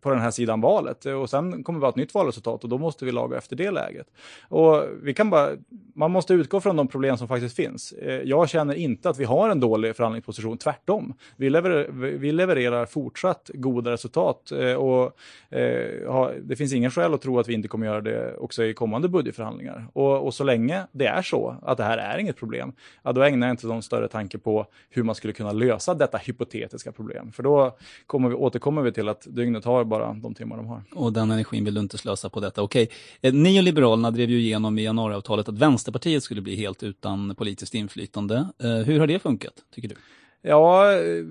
[0.00, 1.06] på den här sidan valet.
[1.06, 3.56] Eh, och sen kommer vi ha ett nytt valresultat och då måste vi laga efter
[3.56, 4.06] det läget.
[4.48, 5.50] Och vi kan bara,
[5.94, 7.92] man måste utgå från de problem som faktiskt finns.
[7.92, 11.14] Eh, jag känner inte att vi har en dålig förhandlingsposition, tvärtom.
[11.36, 15.04] Vi, lever, vi levererar fortsatt goda resultat eh, och
[15.50, 18.74] eh, det finns ingen skäl att tro att vi inte kommer göra det också i
[18.74, 19.88] kommande budgetförhandlingar.
[19.92, 23.22] Och, och så länge det är så att det här är inget problem, ja, då
[23.22, 27.32] ägnar jag inte någon större tanke på hur man skulle kunna lösa detta hypotetiska problem.
[27.32, 30.82] För då kommer vi, återkommer vi till att dygnet har bara de timmar de har.
[30.94, 32.62] Och den energin vill du inte slösa på detta.
[32.62, 32.90] Okej,
[33.20, 37.34] eh, ni och Liberalerna drev ju igenom i januariavtalet att Vänsterpartiet skulle bli helt utan
[37.34, 38.48] politiskt inflytande.
[38.62, 39.94] Eh, hur har det funkat, tycker du?
[40.42, 41.24] Ja, eh,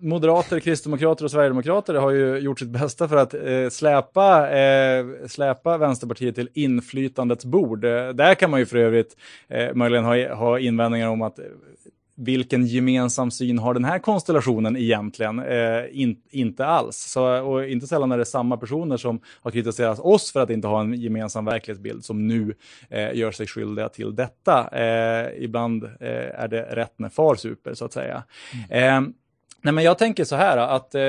[0.00, 5.78] moderater, kristdemokrater och sverigedemokrater har ju gjort sitt bästa för att eh, släpa, eh, släpa
[5.78, 7.84] Vänsterpartiet till inflytandets bord.
[7.84, 9.16] Eh, där kan man ju för övrigt
[9.48, 11.44] eh, möjligen ha, ha invändningar om att eh,
[12.16, 15.38] vilken gemensam syn har den här konstellationen egentligen?
[15.38, 16.96] Eh, in, inte alls.
[16.96, 20.68] Så, och inte sällan är det samma personer som har kritiserat oss för att inte
[20.68, 22.54] ha en gemensam verklighetsbild som nu
[22.90, 24.68] eh, gör sig skyldiga till detta.
[24.72, 28.22] Eh, ibland eh, är det rätt när far super, så att säga.
[28.70, 29.04] Mm.
[29.04, 29.12] Eh,
[29.62, 31.00] nej, men jag tänker så här att eh,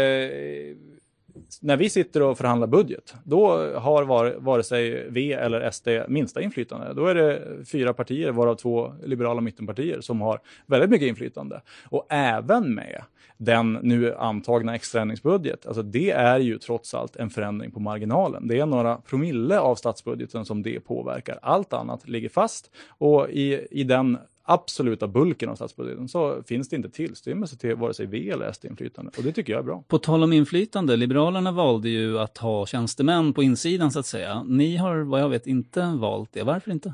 [1.61, 6.41] när vi sitter och förhandlar budget, då har var, vare sig V eller SD minsta
[6.41, 6.93] inflytande.
[6.93, 11.61] Då är det fyra partier, varav två liberala mittenpartier, som har väldigt mycket inflytande.
[11.89, 13.01] Och även med
[13.37, 18.47] den nu antagna extraändringsbudget, alltså det är ju trots allt en förändring på marginalen.
[18.47, 21.39] Det är några promille av statsbudgeten som det påverkar.
[21.41, 26.75] Allt annat ligger fast och i, i den absoluta bulken av statsbudgeten så finns det
[26.75, 29.12] inte tillstymmelse till vare sig V eller SD-inflytande.
[29.17, 29.84] Och det tycker jag är bra.
[29.88, 34.43] På tal om inflytande, Liberalerna valde ju att ha tjänstemän på insidan så att säga.
[34.43, 36.43] Ni har vad jag vet inte valt det.
[36.43, 36.93] Varför inte?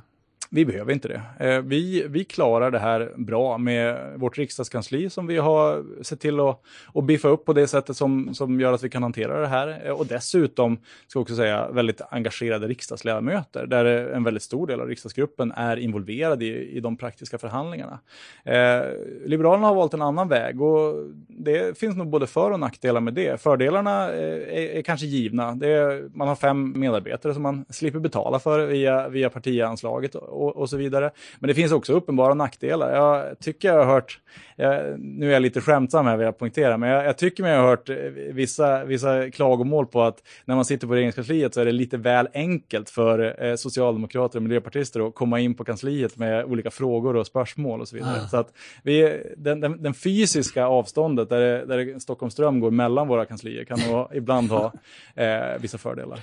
[0.54, 1.22] Vi behöver inte det.
[1.48, 6.40] Eh, vi, vi klarar det här bra med vårt riksdagskansli som vi har sett till
[6.40, 6.62] att,
[6.94, 9.82] att biffa upp på det sättet som, som gör att vi kan hantera det här.
[9.86, 14.82] Eh, och dessutom, ska jag också säga, väldigt engagerade riksdagsledamöter där en väldigt stor del
[14.82, 18.00] av riksdagsgruppen är involverad i, i de praktiska förhandlingarna.
[18.44, 18.82] Eh,
[19.26, 20.94] Liberalerna har valt en annan väg och
[21.28, 23.42] det finns nog både för och nackdelar med det.
[23.42, 25.48] Fördelarna eh, är, är kanske givna.
[25.48, 30.70] Är, man har fem medarbetare som man slipper betala för via, via partianslaget och, och,
[30.70, 31.12] så vidare.
[31.40, 32.96] Men det finns också uppenbara nackdelar.
[32.96, 34.20] Jag tycker jag har hört,
[34.56, 37.58] jag, nu är jag lite skämtsam här vill jag poängtera, men jag, jag tycker mig
[37.58, 37.96] ha hört eh,
[38.34, 42.28] vissa, vissa klagomål på att när man sitter på regeringskansliet så är det lite väl
[42.34, 47.28] enkelt för eh, socialdemokrater och miljöpartister att komma in på kansliet med olika frågor och
[47.28, 48.22] spörsmål och så vidare.
[48.26, 48.28] Ah.
[48.28, 53.08] Så att vi, den, den, den, fysiska avståndet där, det, där Stockholms ström går mellan
[53.08, 54.74] våra kanslier kan nog ibland ha
[55.16, 56.20] eh, vissa fördelar.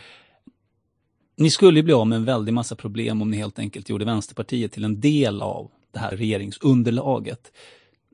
[1.38, 4.72] Ni skulle bli av med en väldig massa problem om ni helt enkelt gjorde Vänsterpartiet
[4.72, 7.52] till en del av det här regeringsunderlaget.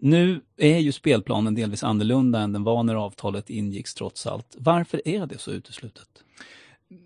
[0.00, 4.56] Nu är ju spelplanen delvis annorlunda än den var när avtalet ingicks trots allt.
[4.58, 6.08] Varför är det så uteslutet?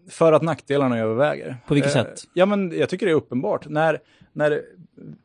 [0.09, 1.57] För att nackdelarna överväger.
[1.67, 2.23] På vilket Eh, sätt?
[2.35, 3.69] Ja, men jag tycker det är uppenbart.
[3.69, 3.99] När,
[4.33, 4.63] när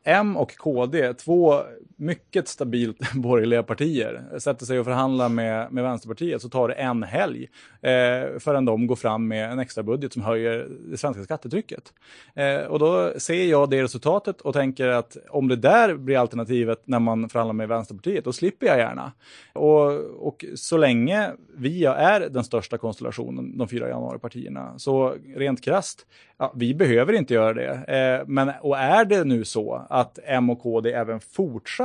[0.04, 1.60] M och KD, två
[1.96, 7.02] mycket stabilt borgerliga partier, sätter sig och förhandlar med, med Vänsterpartiet så tar det en
[7.02, 7.48] helg
[7.80, 11.92] eh, förrän de går fram med en extra budget som höjer det svenska skattetrycket.
[12.34, 16.82] Eh, och då ser jag det resultatet och tänker att om det där blir alternativet
[16.84, 19.12] när man förhandlar med Vänsterpartiet, då slipper jag gärna.
[19.52, 19.92] Och,
[20.28, 26.06] och så länge vi är den största konstellationen, de fyra januaripartierna, så rent krasst,
[26.38, 27.70] ja, vi behöver inte göra det.
[27.70, 31.83] Eh, men, och är det nu så att M och KD även fortsatt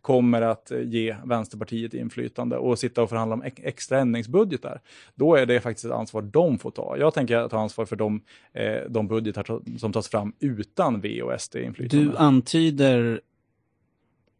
[0.00, 4.80] kommer att eh, ge Vänsterpartiet inflytande och sitta och förhandla om ex- extra ändringsbudgetar,
[5.14, 6.96] då är det faktiskt ett ansvar de får ta.
[6.98, 11.32] Jag tänker ta ansvar för de, eh, de budgetar som tas fram utan V och
[11.40, 12.04] SD-inflytande.
[12.04, 13.20] Du antyder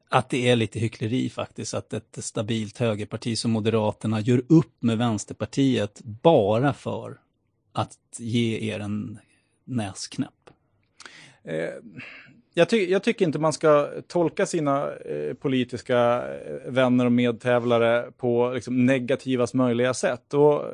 [0.09, 4.99] att det är lite hyckleri faktiskt, att ett stabilt högerparti som Moderaterna gör upp med
[4.99, 7.21] Vänsterpartiet bara för
[7.73, 9.19] att ge er en
[9.65, 10.51] näsknäpp.
[11.45, 11.69] Eh,
[12.59, 18.11] jag, ty jag tycker inte man ska tolka sina eh, politiska eh, vänner och medtävlare
[18.17, 20.35] på liksom, negativast möjliga sätt.
[20.35, 20.65] Och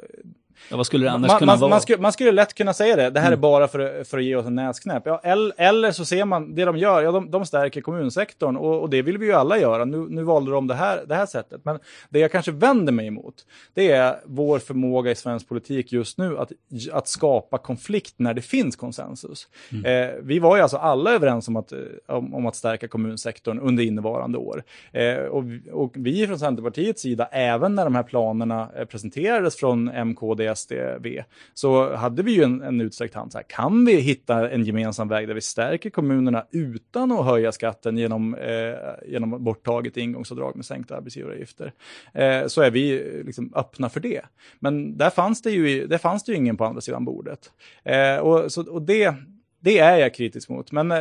[0.70, 1.70] Ja, vad skulle det annars man, kunna man, vara?
[1.70, 3.38] man, skulle, man skulle lätt kunna säga det, det här Mm.
[3.38, 5.02] är bara för, för att ge oss en näsknäpp.
[5.06, 8.80] Ja, eller, eller så ser man, det de gör, ja, de, de stärker kommunsektorn och,
[8.82, 9.84] och det vill vi ju alla göra.
[9.84, 11.60] Nu, nu valde de det här, det här sättet.
[11.64, 11.78] Men
[12.10, 13.34] det jag kanske vänder mig emot,
[13.74, 16.52] det är vår förmåga i svensk politik just nu att,
[16.92, 19.48] att skapa konflikt när det finns konsensus.
[19.84, 23.58] Eh, vi var ju alltså alla överens om att, eh, om, om att stärka kommunsektorn
[23.60, 24.62] under innevarande år.
[24.92, 29.56] Eh, och, vi- och vi från Centerpartiets sida, även när de här planerna eh, presenterades
[29.56, 33.32] från M, KD, SD, V, så hade vi ju en, en utsträckt hand.
[33.32, 37.52] Så här, kan vi hitta en gemensam väg där vi stärker kommunerna utan att höja
[37.52, 38.74] skatten genom, eh,
[39.06, 41.72] genom borttaget ingångsavdrag med sänkta arbetsgivaravgifter,
[42.14, 44.22] eh, så är vi liksom öppna för det.
[44.58, 47.50] Men där fanns det ju, där fanns det ju ingen på andra sidan bordet.
[47.84, 49.14] Eh, och, så, och det,
[49.64, 50.72] det är jag kritisk mot.
[50.72, 50.98] Men eh,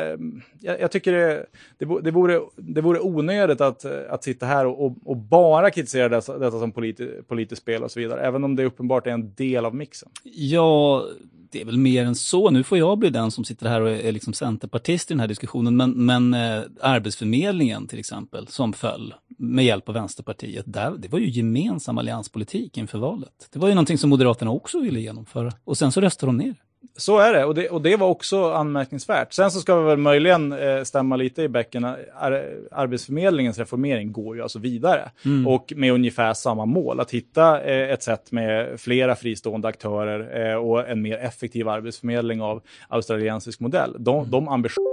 [0.60, 1.46] jag, jag tycker det,
[1.78, 6.10] det, det, vore, det vore onödigt att, att sitta här och, och, och bara kritisera
[6.10, 8.22] dessa, detta som politi, politiskt spel och så vidare.
[8.22, 10.10] Även om det uppenbart är en del av mixen.
[10.24, 11.06] Ja,
[11.52, 12.50] det är väl mer än så.
[12.50, 15.20] Nu får jag bli den som sitter här och är, är liksom centerpartist i den
[15.20, 15.78] här diskussionen.
[15.78, 21.20] Men, men eh, Arbetsförmedlingen till exempel, som föll med hjälp av Vänsterpartiet, där, det var
[21.20, 23.50] ju gemensam allianspolitik inför valet.
[23.54, 25.52] Det var ju någonting som Moderaterna också ville genomföra.
[25.64, 26.56] Och sen så röstade de ner.
[26.96, 29.34] Så är det och, det, och det var också anmärkningsvärt.
[29.34, 31.86] Sen så ska vi väl möjligen eh, stämma lite i bäcken.
[32.16, 35.12] Ar, Arbetsförmedlingens reformering går ju alltså vidare
[35.48, 37.00] och med ungefär samma mål.
[37.00, 42.42] Att hitta eh, ett sätt med flera fristående aktörer eh, och en mer effektiv arbetsförmedling
[42.42, 43.96] av australiensisk modell.
[44.00, 44.93] De, de ambitionerna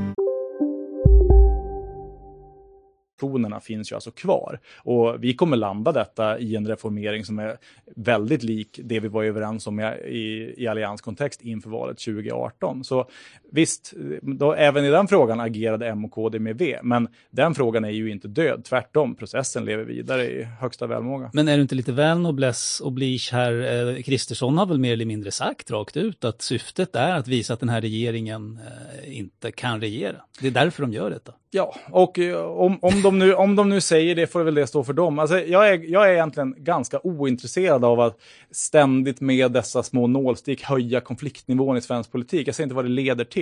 [3.61, 4.59] Finns ju alltså kvar.
[4.77, 7.57] Och vi kommer landa detta i en reformering som är
[7.95, 12.83] väldigt lik det vi var överens om i, i, i allianskontext inför valet 2018.
[12.83, 13.09] Så
[13.51, 17.85] visst, då, även i den frågan agerade M och KD med V, men den frågan
[17.85, 18.65] är ju inte död.
[18.65, 21.29] Tvärtom, processen lever vidare i högsta välmåga.
[21.33, 23.87] Men är du inte lite väl noblesse oblige här?
[23.97, 27.53] Eh, Kristersson har väl mer eller mindre sagt rakt ut att syftet är att visa
[27.53, 28.59] att den här regeringen
[29.05, 30.15] eh, inte kan regera.
[30.41, 31.33] Det är därför de gör detta.
[31.53, 34.67] Ja, och eh, om, om, de nu, om de nu säger det får väl det
[34.67, 35.19] stå för dem.
[35.19, 38.17] Alltså, jag, är, jag är egentligen ganska ointresserad av att
[38.51, 42.47] ständigt med dessa små nålstick höja konfliktnivån i svensk politik.
[42.47, 43.40] Jag ser inte vad det leder till.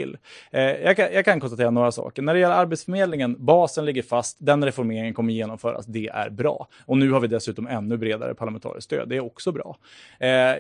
[0.52, 2.22] Eh, jag, kan, jag kan konstatera några saker.
[2.22, 6.68] När det gäller Arbetsförmedlingen, basen ligger fast, den reformeringen kommer genomföras, det är bra.
[6.86, 9.78] Och nu har vi dessutom ännu bredare parlamentariskt stöd, det är också bra.
[10.20, 10.56] Eh,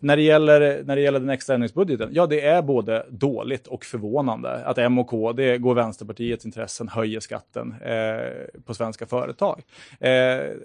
[0.00, 3.84] när det, gäller, när det gäller den extra ändringsbudgeten, ja det är både dåligt och
[3.84, 9.62] förvånande att M och KD går Vänsterpartiets intressen, höjer skatten eh, på svenska företag.
[10.00, 10.10] Eh,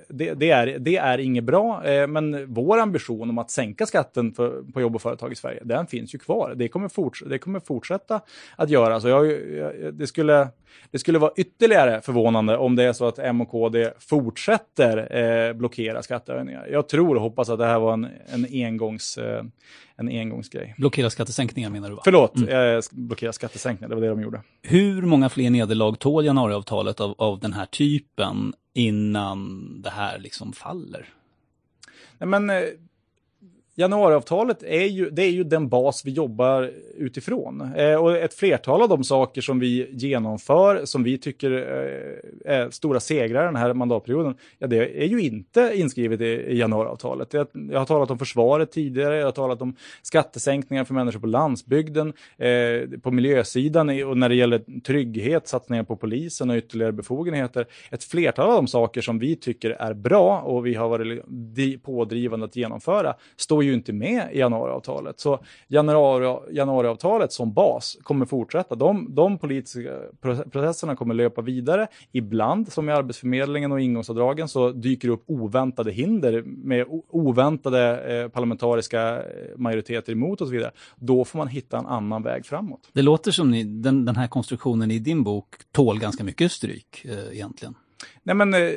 [0.08, 4.34] det, det, är, det är inget bra, eh, men vår ambition om att sänka skatten
[4.34, 6.54] för, på jobb och företag i Sverige, den finns ju kvar.
[6.56, 8.22] Det kommer, forts det kommer fortsätta
[8.56, 9.00] att göra.
[9.00, 10.48] Så jag, jag, det, skulle,
[10.92, 15.54] det skulle vara ytterligare förvånande om det är så att M och KD fortsätter eh,
[15.54, 16.68] blockera skattehöjningar.
[16.72, 19.44] Jag tror och hoppas att det här var en, en engångs Eh,
[19.96, 20.76] en engångsgrej.
[20.78, 21.96] Blockera skattesänkningar menar du?
[21.96, 22.02] Va?
[22.04, 22.82] Förlåt, mm.
[22.92, 24.42] blockera skattesänkningar, det var det de gjorde.
[24.62, 30.54] Hur många fler nederlag tål januariavtalet av, av den här typen innan det här liksom
[30.54, 31.06] faller?
[32.18, 32.64] Nej, men eh,
[33.80, 37.74] januariavtalet är ju, det är ju den bas vi jobbar utifrån.
[37.76, 42.70] Eh, och ett flertal av de saker som vi genomför, som vi tycker eh, är
[42.70, 47.34] stora segrar den här mandatperioden, ja, det är ju inte inskrivet i, i januariavtalet.
[47.34, 51.28] Jag, jag har talat om försvaret tidigare, jag har talat om skattesänkningar för människor på
[51.28, 57.66] landsbygden, eh, på miljösidan och när det gäller trygghet, satsningar på polisen och ytterligare befogenheter.
[57.92, 62.46] Ett flertal av de saker som vi tycker är bra och vi har varit pådrivande
[62.46, 65.20] att genomföra står ju ju inte med i januariavtalet.
[65.20, 68.76] Så januari, januariavtalet som bas kommer fortsätta.
[68.76, 69.90] De, de politiska
[70.52, 71.88] processerna kommer löpa vidare.
[72.12, 78.30] Ibland, som i Arbetsförmedlingen och ingångsavdragen, så dyker det upp oväntade hinder med oväntade eh,
[78.30, 79.24] parlamentariska eh,
[79.58, 80.72] majoriteter emot och så vidare.
[80.96, 82.90] Då får man hitta en annan väg framåt.
[82.94, 87.06] Det låter som ni, den, den här konstruktionen i din bok tål ganska mycket stryk
[87.06, 87.76] eh, egentligen.
[88.24, 88.70] Nej, men, eh,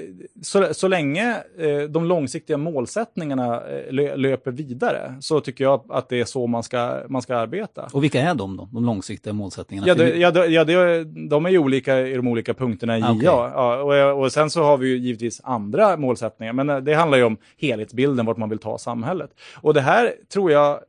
[0.43, 6.21] så, så länge eh, de långsiktiga målsättningarna eh, löper vidare så tycker jag att det
[6.21, 7.89] är så man ska, man ska arbeta.
[7.93, 9.89] Och vilka är de då, de långsiktiga målsättningarna?
[9.89, 13.03] Ja, det, ja, det, ja det, de är ju olika i de olika punkterna i
[13.03, 13.15] okay.
[13.15, 13.51] JA.
[13.55, 17.25] Ja, och, och sen så har vi ju givetvis andra målsättningar, men det handlar ju
[17.25, 19.31] om helhetsbilden, vart man vill ta samhället.
[19.55, 20.81] Och det här tror jag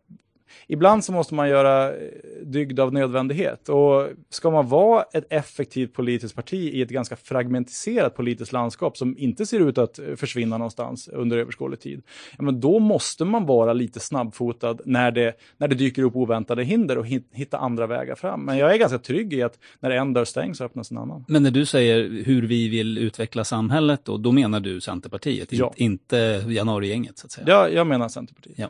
[0.68, 1.96] ibland så måste man göra eh,
[2.44, 3.70] dygd av nödvändighet.
[3.70, 9.18] Och ska man vara ett effektivt politiskt parti i ett ganska fragmentiserat politiskt landskap som
[9.18, 12.04] inte ser ut att eh, försvinna någonstans under överskådlig tid,
[12.38, 16.64] ja, men då måste man vara lite snabbfotad när det, när det dyker upp oväntade
[16.64, 18.46] hinder och hitta andra vägar fram.
[18.46, 21.26] Men jag är ganska trygg i att när en dörr stängs så öppnas en annan.
[21.28, 25.74] Men när du säger hur vi vill utveckla samhället, då, då menar du Centerpartiet, ja.
[25.76, 27.48] inte januarigänget så att säga?
[27.50, 28.56] Ja, jag menar Centerpartiet.
[28.58, 28.70] Ja.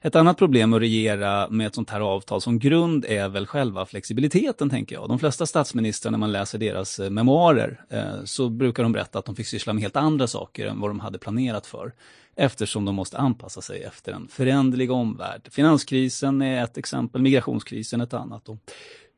[0.00, 3.86] Ett annat problem att regera med ett sånt här avtal som grund är väl själva
[3.86, 5.08] flexibiliteten, tänker jag.
[5.08, 9.24] De flesta statsministrar, när man läser deras eh, memoarer, eh, så brukar de berätta att
[9.24, 11.92] de fick syssla med helt andra saker än vad de hade planerat för
[12.36, 15.48] eftersom de måste anpassa sig efter en föränderlig omvärld.
[15.50, 18.48] Finanskrisen är ett exempel, migrationskrisen ett annat.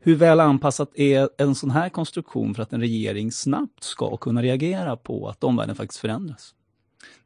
[0.04, 4.42] Hur väl anpassat är en sån här konstruktion för att en regering snabbt ska kunna
[4.42, 6.54] reagera på att omvärlden faktiskt förändras?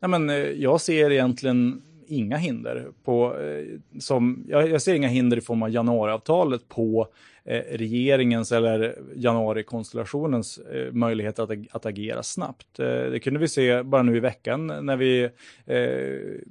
[0.00, 2.88] Nej, men, eh, jag ser egentligen inga hinder.
[3.04, 7.08] På, eh, som, jag, jag ser inga hinder i form av januariavtalet på
[7.46, 12.78] regeringens eller januarikonstellationens eh, möjlighet att, att agera snabbt.
[12.78, 15.28] Eh, det kunde vi se bara nu i veckan när vi,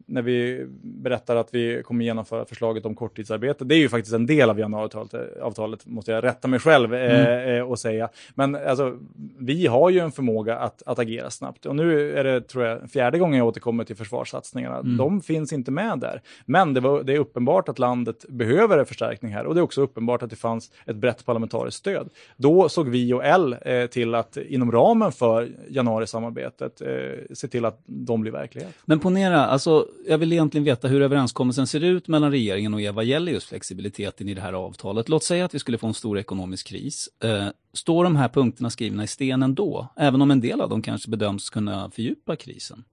[0.05, 3.65] när vi berättar att vi kommer genomföra förslaget om korttidsarbete.
[3.65, 7.67] Det är ju faktiskt en del av januariavtalet, måste jag rätta mig själv mm.
[7.67, 8.09] och säga.
[8.35, 8.99] Men alltså,
[9.39, 11.65] vi har ju en förmåga att, att agera snabbt.
[11.65, 14.77] Och nu är det, tror jag, fjärde gången jag återkommer till försvarssatsningarna.
[14.77, 14.97] Mm.
[14.97, 16.21] De finns inte med där.
[16.45, 19.63] Men det, var, det är uppenbart att landet behöver en förstärkning här och det är
[19.63, 22.09] också uppenbart att det fanns ett brett parlamentariskt stöd.
[22.37, 26.87] Då såg vi och L eh, till att inom ramen för januarisamarbetet eh,
[27.33, 28.73] se till att de blir verklighet.
[28.85, 32.91] Men ponera, alltså, jag vill egentligen veta hur överenskommelsen ser ut mellan regeringen och er
[32.91, 35.09] vad gäller just flexibiliteten i det här avtalet.
[35.09, 37.09] Låt säga att vi skulle få en stor ekonomisk kris.
[37.23, 39.87] Eh, står de här punkterna skrivna i sten ändå?
[39.95, 42.83] Även om en del av dem kanske bedöms kunna fördjupa krisen?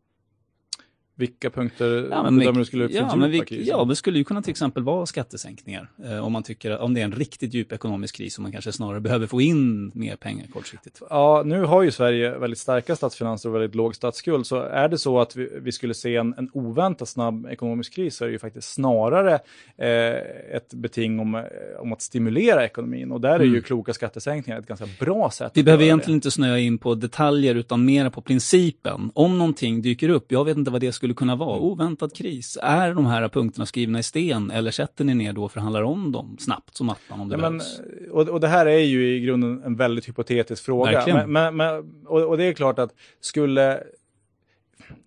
[1.15, 3.67] Vilka punkter ja, men, bedömer du skulle ja, men vi, krisen?
[3.67, 5.91] Ja, det skulle ju kunna till exempel vara skattesänkningar.
[6.05, 8.73] Eh, om man tycker om det är en riktigt djup ekonomisk kris och man kanske
[8.73, 11.03] snarare behöver få in mer pengar kortsiktigt.
[11.11, 14.47] Ja, nu har ju Sverige väldigt starka statsfinanser och väldigt låg statsskuld.
[14.47, 18.17] Så är det så att vi, vi skulle se en, en oväntat snabb ekonomisk kris
[18.17, 19.35] så är det ju faktiskt snarare
[19.77, 21.43] eh, ett beting om, eh,
[21.79, 23.13] om att stimulera ekonomin.
[23.13, 23.55] Och där är mm.
[23.55, 25.53] ju kloka skattesänkningar ett ganska bra sätt.
[25.55, 26.17] Vi behöver egentligen det.
[26.17, 29.11] inte snöa in på detaljer utan mer på principen.
[29.15, 31.59] Om någonting dyker upp, jag vet inte vad det skulle kunna vara?
[31.59, 32.59] Oväntad kris.
[32.63, 36.13] Är de här punkterna skrivna i sten eller sätter ni ner då och förhandlar om
[36.13, 37.81] dem snabbt som attan om det ja, behövs?
[38.01, 41.05] Men, och, och det här är ju i grunden en väldigt hypotetisk fråga.
[41.07, 43.83] Men, men, men, och, och det är klart att skulle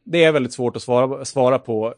[0.04, 1.96] det är väldigt svårt att svara, svara på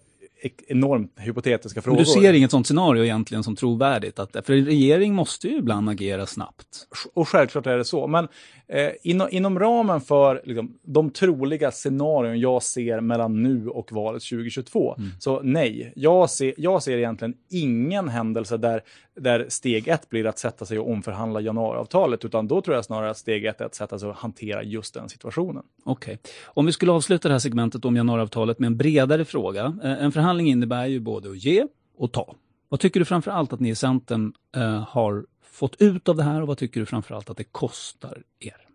[0.68, 1.98] enormt hypotetiska frågor.
[1.98, 4.20] Men du ser inget sånt scenario egentligen som trovärdigt?
[4.20, 6.88] Att, för en regering måste ju ibland agera snabbt.
[7.14, 8.08] Och självklart är det så.
[8.08, 8.28] Men
[8.70, 14.24] eh, inom, inom ramen för liksom, de troliga scenarion jag ser mellan nu och valet
[14.24, 15.10] 2022, mm.
[15.20, 18.82] så nej, jag ser, jag ser egentligen ingen händelse där,
[19.20, 23.10] där steg ett blir att sätta sig och omförhandla januariavtalet, utan då tror jag snarare
[23.10, 25.64] att steg ett är att sätta sig och hantera just den situationen.
[25.84, 26.14] Okej.
[26.14, 26.32] Okay.
[26.46, 29.78] Om vi skulle avsluta det här segmentet om januariavtalet med en bredare fråga.
[29.84, 32.36] Eh, en förhandling innebär ju både att ge och ta.
[32.70, 35.26] Vad tycker du framför allt att ni i Centern eh, har
[35.58, 38.68] fått ut av det här och vad tycker du framförallt att det kostar er?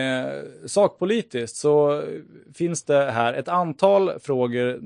[0.00, 2.04] Eh, sakpolitiskt så
[2.54, 4.80] finns det här ett antal frågor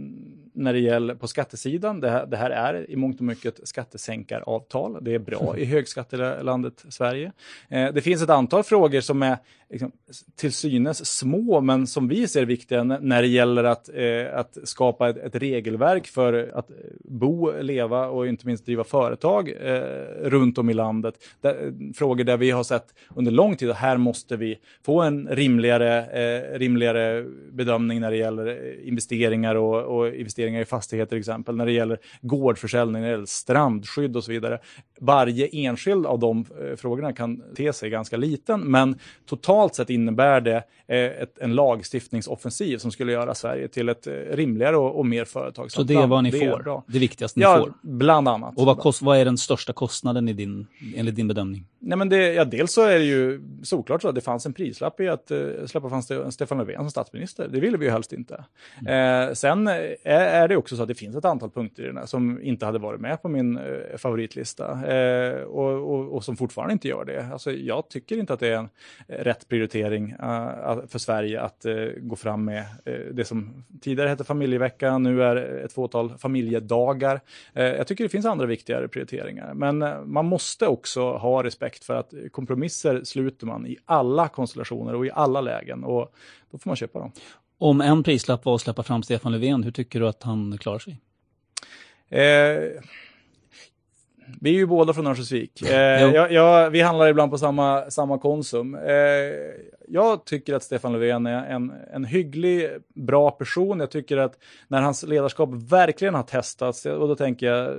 [0.54, 2.00] när det gäller på skattesidan.
[2.00, 4.98] Det här, det här är i mångt och mycket skattesänkaravtal.
[5.00, 7.32] Det är bra i högskattelandet Sverige.
[7.68, 9.38] Eh, det finns ett antal frågor som är
[9.70, 9.92] liksom,
[10.36, 15.08] till synes små, men som vi ser viktiga när det gäller att, eh, att skapa
[15.08, 19.80] ett, ett, regelverk för att eh, bo, leva och inte minst driva företag eh,
[20.22, 21.14] runt om i landet.
[21.40, 25.02] Där, eh, frågor där vi har sett under lång tid att här måste vi få
[25.02, 31.10] en rimligare, eh, rimligare bedömning när det gäller eh, investeringar och, och investeringar i fastigheter
[31.10, 34.58] till exempel, när det gäller gårdförsäljning, när det gäller strandskydd och så vidare.
[35.00, 40.40] Varje enskild av de eh, frågorna kan te sig ganska liten, men totalt sett innebär
[40.40, 45.06] det eh, ett, en lagstiftningsoffensiv som skulle göra Sverige till ett eh, rimligare och, och
[45.06, 46.82] mer företagsamt Så det är vad ni det får?
[46.86, 47.72] Det viktigaste ni ja, får?
[47.82, 48.58] bland annat.
[48.58, 50.66] Och vad, kost, vad är den största kostnaden i din,
[50.96, 51.66] enligt din bedömning?
[51.86, 54.52] Nej, men det, ja, dels så är det ju såklart så att det fanns en
[54.52, 57.48] prislapp i att uh, släppa fram Stefan Löfven som statsminister.
[57.48, 58.44] Det ville vi ju helst inte.
[58.80, 59.28] Mm.
[59.28, 61.96] Eh, sen är, är, det också så att det finns ett antal punkter i den
[61.96, 66.36] här som inte hade varit med på min uh, favoritlista eh, och, och, och, som
[66.36, 67.28] fortfarande inte gör det.
[67.32, 68.68] Alltså, jag tycker inte att det är en
[69.06, 71.66] rätt prioritering uh, för Sverige att
[71.96, 72.64] gå fram med
[73.12, 77.20] det som tidigare hette familjevecka, nu är ett fåtal familjedagar.
[77.52, 79.78] jag tycker det finns andra viktigare prioriteringar, men
[80.12, 85.06] man måste också ha respekt respekt för att kompromisser sluter man i alla konstellationer och
[85.06, 86.12] i alla lägen och
[86.50, 87.12] då får man köpa dem.
[87.58, 90.78] Om en prislapp var att släppa fram Stefan Löfven, hur tycker du att han klarar
[90.78, 91.00] sig?
[92.08, 92.82] Eh,
[94.40, 95.62] vi är ju båda från Örnsköldsvik.
[95.62, 95.74] Eh,
[96.14, 98.74] jag, jag, vi handlar ibland på samma, samma Konsum.
[98.74, 98.82] Eh,
[99.88, 103.80] jag tycker att Stefan Löfven är en, en hygglig, bra person.
[103.80, 107.76] Jag tycker att när hans ledarskap verkligen har testats, och då tänker jag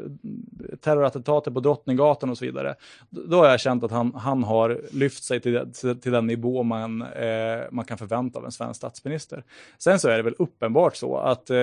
[0.82, 2.76] terrorattentatet på Drottninggatan och så vidare,
[3.10, 7.02] då har jag känt att han, han har lyft sig till, till den nivå man,
[7.02, 9.44] eh, man kan förvänta av en svensk statsminister.
[9.78, 11.56] Sen så är det väl uppenbart så att eh,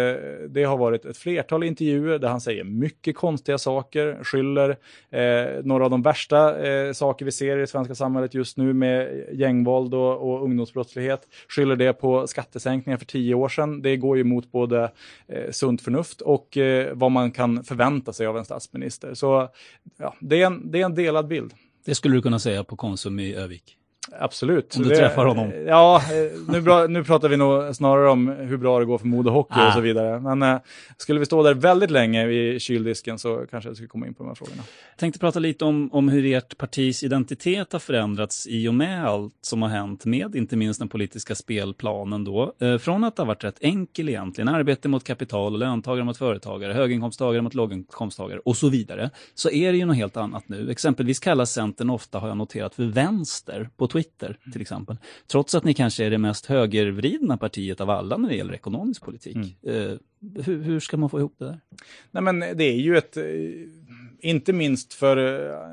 [0.48, 4.76] det har varit ett flertal intervjuer där han säger mycket konstiga saker, skyller
[5.10, 8.72] eh, några av de värsta eh, saker vi ser i det svenska samhället just nu
[8.72, 13.82] med gängvåld och, och ungdomsbrottslighet, skyller det på skattesänkningar för tio år sedan.
[13.82, 14.92] Det går ju mot både
[15.28, 19.14] eh, sunt förnuft och eh, vad man kan förvänta sig av en statsminister.
[19.14, 19.48] Så
[19.98, 21.54] ja, det, är en, det är en delad bild.
[21.84, 23.76] Det skulle du kunna säga på Konsum i Övik?
[24.18, 24.76] Absolut.
[24.76, 25.52] Om du det, träffar honom.
[25.66, 26.02] Ja,
[26.48, 29.66] nu, bra, nu pratar vi nog snarare om hur bra det går för modehockey ah.
[29.66, 30.20] och så vidare.
[30.20, 30.60] Men äh,
[30.96, 34.22] skulle vi stå där väldigt länge vid kyldisken så kanske jag skulle komma in på
[34.22, 34.62] de här frågorna.
[34.90, 39.06] Jag tänkte prata lite om, om hur ert partis identitet har förändrats i och med
[39.06, 42.54] allt som har hänt med inte minst den politiska spelplanen då.
[42.60, 46.72] Eh, från att ha varit rätt enkel egentligen, arbete mot kapital och löntagare mot företagare,
[46.72, 50.70] höginkomsttagare mot låginkomsttagare och så vidare, så är det ju något helt annat nu.
[50.70, 54.01] Exempelvis kallas Centern ofta, har jag noterat, för vänster på Twitter
[54.52, 54.96] till exempel.
[55.26, 59.04] Trots att ni kanske är det mest högervridna partiet av alla när det gäller ekonomisk
[59.04, 59.36] politik.
[59.36, 59.50] Mm.
[59.62, 59.96] Eh,
[60.44, 61.60] hur, hur, ska man få ihop det där?
[62.10, 63.24] Nej men det är ju ett, eh,
[64.20, 65.16] inte minst för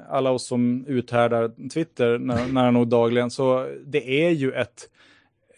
[0.10, 2.18] alla oss som uthärdar Twitter
[2.54, 4.90] nära nog dagligen, så det är ju ett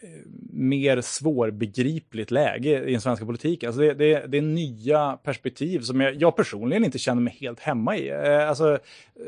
[0.02, 0.08] eh,
[0.52, 3.68] mer svårbegripligt läge i den svenska politiken.
[3.68, 7.60] Alltså det, det, det är nya perspektiv som jag, jag, personligen inte känner mig helt
[7.60, 8.12] hemma i.
[8.12, 8.78] Alltså,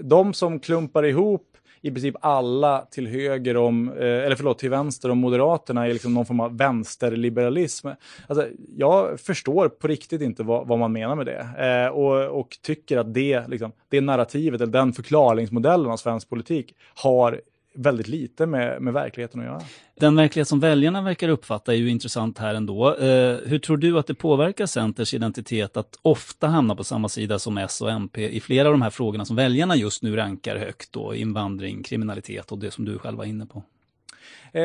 [0.02, 1.53] de som klumpar ihop
[1.84, 6.14] i princip alla till höger om, eh, eller förlåt, till vänster om Moderaterna är liksom
[6.14, 7.88] någon form av vänsterliberalism.
[8.28, 12.58] Alltså, jag förstår på riktigt inte vad, vad man menar med det eh, och, och,
[12.62, 17.40] tycker att det, liksom, det narrativet, eller den förklaringsmodellen av svensk politik har
[17.74, 19.60] väldigt lite med, med verkligheten att göra.
[19.94, 22.96] Den verklighet som väljarna verkar uppfatta är ju intressant här ändå.
[22.96, 27.38] Eh, hur tror du att det påverkar Centers identitet att ofta hamna på samma sida
[27.38, 30.56] som S och MP i flera av de här frågorna som väljarna just nu rankar
[30.56, 33.62] högt då, invandring, kriminalitet och det som du själv var inne på?
[34.52, 34.62] Eh,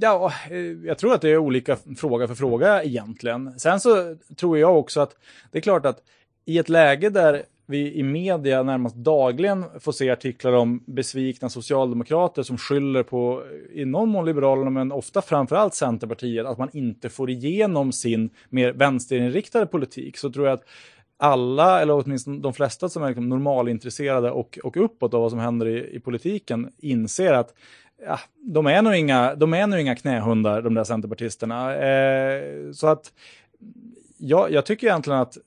[0.00, 3.60] ja, eh, jag tror att det är olika fråga för fråga egentligen.
[3.60, 5.16] Sen så tror jag också att
[5.50, 6.02] det är klart att
[6.44, 12.42] i ett läge där vi i media närmast dagligen får se artiklar om besvikna socialdemokrater
[12.42, 13.42] som skyller på,
[13.72, 18.72] i någon mån Liberalerna, men ofta framförallt Centerpartiet, att man inte får igenom sin mer
[18.72, 20.64] vänsterinriktade politik, så tror jag att
[21.16, 25.40] alla, eller åtminstone de flesta som är liksom normalintresserade och, och uppåt av vad som
[25.40, 27.54] händer i, i politiken, inser att
[28.06, 31.74] ja, de, är nog inga, de är nog inga knähundar, de där centerpartisterna.
[31.76, 33.12] Eh, så att
[34.18, 35.38] ja, jag tycker egentligen att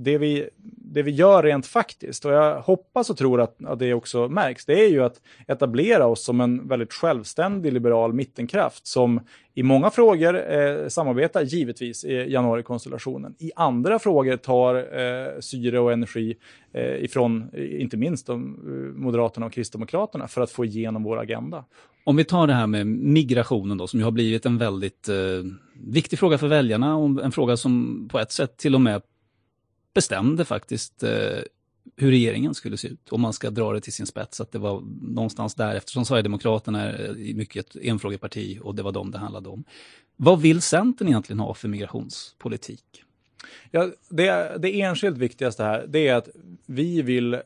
[0.00, 3.94] det vi, det vi gör rent faktiskt, och jag hoppas och tror att, att det
[3.94, 9.20] också märks, det är ju att etablera oss som en väldigt självständig liberal mittenkraft som
[9.54, 13.34] i många frågor eh, samarbetar givetvis i januarikonstellationen.
[13.38, 16.36] I andra frågor tar eh, syre och energi
[16.72, 21.18] eh, ifrån eh, inte minst de, eh, Moderaterna och Kristdemokraterna för att få igenom vår
[21.18, 21.64] agenda.
[22.04, 25.14] Om vi tar det här med migrationen då, som ju har blivit en väldigt eh,
[25.80, 29.02] viktig fråga för väljarna och en fråga som på ett sätt till och med
[29.98, 31.40] bestämde faktiskt eh,
[31.96, 34.58] hur regeringen skulle se ut, om man ska dra det till sin spets, att det
[34.58, 39.48] var någonstans där, eftersom Sverigedemokraterna är mycket ett enfrågeparti och det var dem det handlade
[39.48, 39.64] om.
[40.16, 43.04] Vad vill Centern egentligen ha för migrationspolitik?
[43.70, 46.28] Ja, det, det enskilt viktigaste här det är att
[46.66, 47.40] vi vill, eh,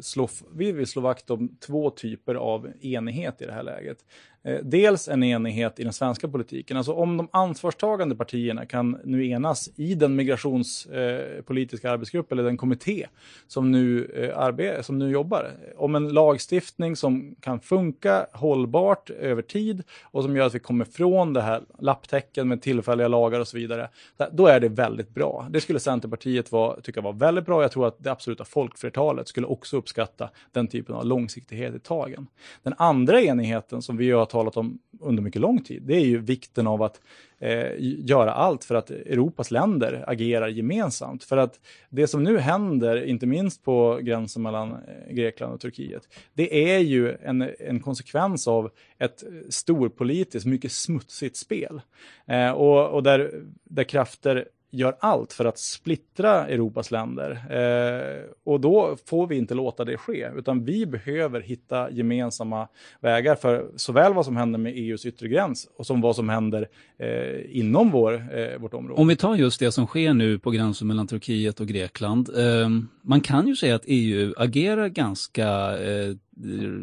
[0.00, 3.98] slå, vi vill slå vakt om två typer av enighet i det här läget.
[4.42, 6.76] Eh, dels en enighet i den svenska politiken.
[6.76, 12.42] Alltså om de ansvarstagande partierna kan nu enas i den migrationspolitiska eh, arbetsgruppen arbetsgrupp eller
[12.42, 13.06] den kommitté
[13.46, 19.42] som nu, eh, arbetar, som nu jobbar om en lagstiftning som kan funka hållbart över
[19.42, 23.48] tid och som gör att vi kommer från det här lapptäcken med tillfälliga lagar och
[23.48, 23.88] så vidare.
[24.32, 25.46] Då är det väldigt bra.
[25.50, 27.62] Det skulle Centerpartiet vara, tycka var väldigt bra.
[27.62, 32.26] Jag tror att det absoluta folkflertalet skulle också uppskatta den typen av långsiktighet i tagen.
[32.62, 36.18] Den andra enigheten som vi gör talat om under mycket lång tid, det är ju
[36.18, 37.00] vikten av att
[37.38, 41.24] eh, göra allt för att Europas länder agerar gemensamt.
[41.24, 41.60] För att
[41.90, 46.78] det som nu händer, inte minst på gränsen mellan eh, Grekland och Turkiet, det är
[46.78, 51.80] ju en, en konsekvens av ett storpolitiskt, mycket smutsigt spel.
[52.26, 57.30] Eh, och, och där, där krafter gör allt för att splittra Europas länder.
[57.30, 62.68] Eh, och då får vi inte låta det ske, utan vi behöver hitta gemensamma
[63.00, 66.68] vägar för såväl vad som händer med EUs yttre gräns och som vad som händer
[66.98, 69.00] eh, inom vår, eh, vårt område.
[69.00, 72.28] Om vi tar just det som sker nu på gränsen mellan Turkiet och Grekland.
[72.36, 72.68] Eh,
[73.02, 75.48] man kan ju säga att EU agerar ganska
[75.78, 76.14] eh,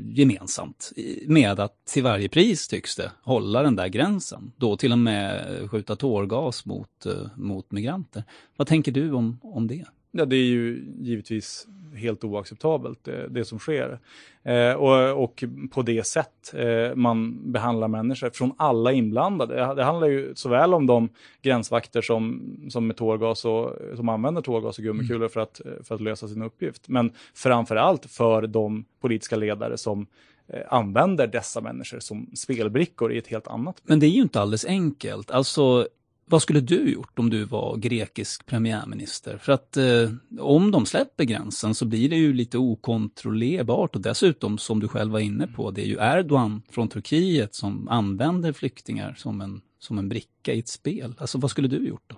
[0.05, 0.91] gemensamt
[1.27, 4.51] med att till varje pris tycks det hålla den där gränsen.
[4.57, 8.23] Då till och med skjuta tårgas mot, eh, mot migranter.
[8.55, 9.85] Vad tänker du om, om det?
[10.11, 13.99] Ja, det är ju givetvis helt oacceptabelt det, det som sker.
[14.43, 19.73] Eh, och, och, på det sätt eh, man behandlar människor från alla inblandade.
[19.75, 21.09] Det handlar ju såväl om de
[21.41, 25.29] gränsvakter som, som, med tårgas och, som använder tårgas och gummikulor mm.
[25.29, 26.87] för, att, för att lösa sin uppgift.
[26.87, 30.07] Men framför allt för de politiska ledare som
[30.47, 33.81] eh, använder dessa människor som spelbrickor i ett helt annat.
[33.83, 35.31] Men det är ju inte alldeles enkelt.
[35.31, 35.87] Alltså
[36.29, 39.37] vad skulle du gjort om du var grekisk premiärminister?
[39.37, 44.57] För att eh, om de släpper gränsen så blir det ju lite okontrollerbart och dessutom
[44.57, 49.15] som du själv var inne på, det är ju Erdogan från Turkiet som använder flyktingar
[49.17, 51.15] som en, som en bricka i ett spel.
[51.17, 52.15] Alltså vad skulle du gjort då?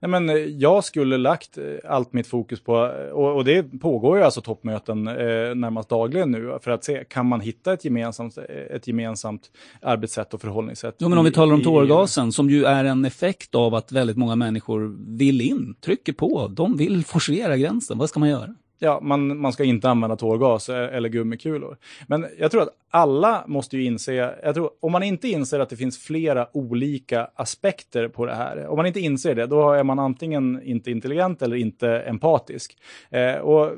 [0.00, 3.62] Nej, men eh, jag skulle lagt eh, allt mitt fokus på, eh, och, och det
[3.80, 5.14] pågår ju alltså toppmöten eh,
[5.54, 8.38] närmast dagligen nu, för att se, kan man hitta ett gemensamt,
[8.70, 9.50] ett gemensamt
[9.82, 10.96] arbetssätt och förhållningssätt?
[10.98, 14.16] Jo, men om vi talar om tårgasen, som ju är en effekt av att väldigt
[14.16, 18.54] många människor vill in, trycker på, de vill forcera gränsen, vad ska man göra?
[18.82, 21.76] Ja, man, man ska inte använda tårgas e-, eller gummikulor.
[22.06, 25.68] Men jag tror att alla måste ju inse, jag tror, om man inte inser att
[25.68, 29.84] det finns flera olika aspekter på det här, om man inte inser det, då är
[29.84, 32.76] man antingen inte intelligent eller inte empatisk.
[33.10, 33.72] Eh, och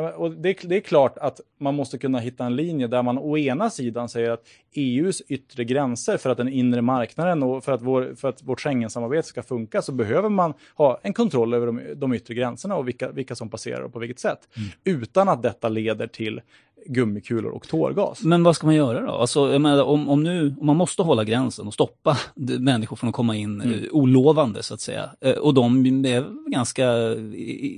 [0.00, 3.38] och det, det, är klart att man måste kunna hitta en linje där man å
[3.38, 7.82] ena sidan säger att EUs yttre gränser för att den inre marknaden och för att,
[7.82, 11.80] vår, för att vårt Schengensamarbete ska funka så behöver man ha en kontroll över de,
[11.96, 14.48] de yttre gränserna och vilka, vilka som passerar och på vilket sätt.
[14.56, 15.00] Mm.
[15.02, 16.40] Utan att detta leder till
[16.86, 18.22] gummikulor och tårgas.
[18.22, 19.12] Men vad ska man göra då?
[19.12, 22.18] Alltså, menar, om, om, nu, om man måste hålla gränsen och stoppa
[22.58, 23.74] människor från att komma in mm.
[23.74, 25.10] uh, olovande så att säga.
[25.26, 27.14] Uh, och de är ganska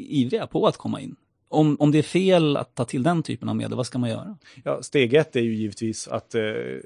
[0.09, 1.17] ivriga på att komma in
[1.49, 4.11] om, om det är fel att ta till den typen av medel, vad ska man
[4.11, 4.37] göra?
[4.65, 6.43] Ja, steg ett är ju givetvis att eh,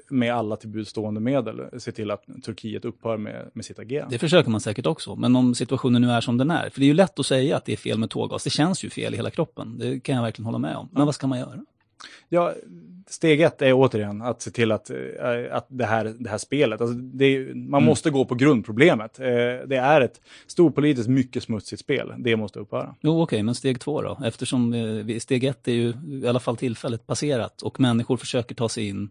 [0.09, 4.15] med alla tillbudstående medel se till att Turkiet upphör med, med sitt agerande.
[4.15, 6.85] Det försöker man säkert också, men om situationen nu är som den är, för det
[6.85, 9.13] är ju lätt att säga att det är fel med tårgas, det känns ju fel
[9.13, 10.89] i hela kroppen, det kan jag verkligen hålla med om.
[10.91, 11.59] Men vad ska man göra?
[12.29, 12.53] Ja,
[13.07, 14.97] steg ett är återigen att se till att, eh,
[15.51, 17.83] att det, här, det här spelet, alltså det, man mm.
[17.83, 19.19] måste gå på grundproblemet.
[19.19, 19.25] Eh,
[19.67, 22.95] det är ett storpolitiskt mycket smutsigt spel, det måste upphöra.
[23.01, 24.17] Jo, okej, okay, men steg två då?
[24.25, 25.93] Eftersom eh, steg ett är ju
[26.23, 29.09] i alla fall tillfället passerat och människor försöker ta sig in,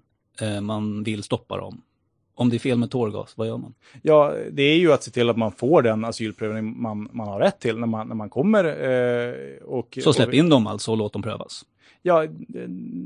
[0.63, 1.83] man vill stoppa dem.
[2.35, 3.75] Om det är fel med tårgas, vad gör man?
[4.03, 7.41] Ja, det är ju att se till att man får den asylprövning man, man har
[7.41, 8.65] rätt till när man, när man kommer.
[8.65, 11.65] Eh, och, Så släpp in dem alltså och låt dem prövas?
[12.05, 12.27] Ja,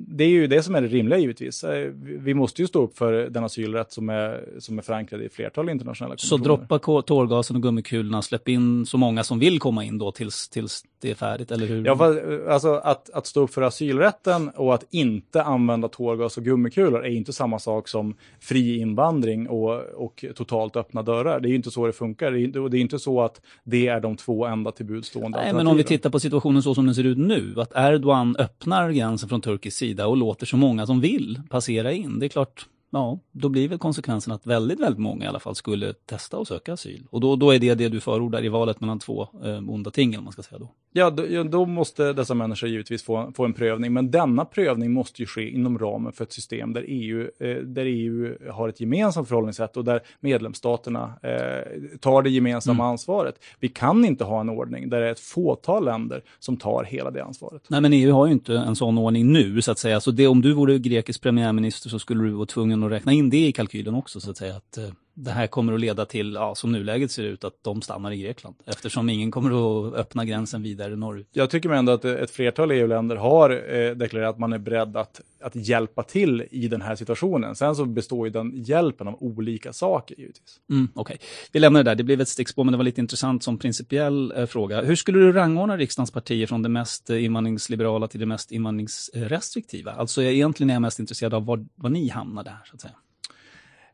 [0.08, 1.64] det är ju det som är det rimliga givetvis.
[1.64, 5.28] Eh, vi måste ju stå upp för den asylrätt som är, som är förankrad i
[5.28, 6.56] flertal internationella konventioner.
[6.58, 10.48] Så droppa tårgasen och gummikulorna, släpp in så många som vill komma in då tills,
[10.48, 11.86] tills det är färdigt, eller hur?
[11.86, 17.04] Ja, alltså att, att stå upp för asylrätten och att inte använda tårgas och gummikulor
[17.04, 21.40] är inte samma sak som fri invandring och, och totalt öppna dörrar.
[21.40, 22.32] Det är ju inte så det funkar.
[22.32, 25.66] Det är, det är inte så att det är de två enda tillbudstående Nej, men
[25.66, 29.28] om vi tittar på situationen så som den ser ut nu, att Erdogan öppnar gränsen
[29.28, 32.18] från turkisk sida och låter så många som vill passera in.
[32.18, 32.66] Det är klart,
[32.96, 36.48] ja, då blir väl konsekvensen att väldigt, väldigt många i alla fall skulle testa och
[36.48, 37.06] söka asyl.
[37.10, 40.18] Och då, då är det det du förordar i valet mellan två eh, onda ting,
[40.18, 40.70] om man ska säga då.
[40.92, 45.22] Ja då, då, måste dessa människor givetvis få, få en prövning, men denna prövning måste
[45.22, 49.28] ju ske inom ramen för ett system där EU, eh, där EU har ett gemensamt
[49.28, 52.90] förhållningssätt och där medlemsstaterna eh, tar det gemensamma mm.
[52.90, 53.34] ansvaret.
[53.60, 57.10] Vi kan inte ha en ordning där det är ett fåtal länder som tar hela
[57.10, 57.62] det ansvaret.
[57.68, 60.00] Nej, men EU har ju inte en sån ordning nu, så att säga.
[60.00, 63.30] Så det, om du vore grekisk premiärminister så skulle du vara tvungen att räkna in
[63.30, 64.56] det i kalkylen också, så att säga.
[64.56, 67.82] Att, eh, det här kommer att leda till, ja, som nuläget ser ut, att de
[67.82, 68.56] stannar i Grekland.
[68.66, 71.28] Eftersom ingen kommer att öppna gränsen vidare norrut.
[71.32, 75.20] Jag tycker ändå att ett flertal EU-länder har eh, deklarerat att man är beredd att,
[75.40, 77.56] att hjälpa till i den här situationen.
[77.56, 80.60] Sen så består ju den hjälpen av olika saker givetvis.
[80.70, 81.26] Mm, Okej, okay.
[81.52, 81.94] vi lämnar det där.
[81.94, 84.82] Det blev ett stickspår, men det var lite intressant som principiell eh, fråga.
[84.82, 89.92] Hur skulle du rangordna riksdagens partier från det mest eh, invandringsliberala till det mest invandringsrestriktiva?
[89.92, 92.94] Alltså egentligen är jag mest intresserad av var, var ni hamnade här, så att säga.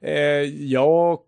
[0.02, 0.14] Eh,
[0.64, 1.18] jag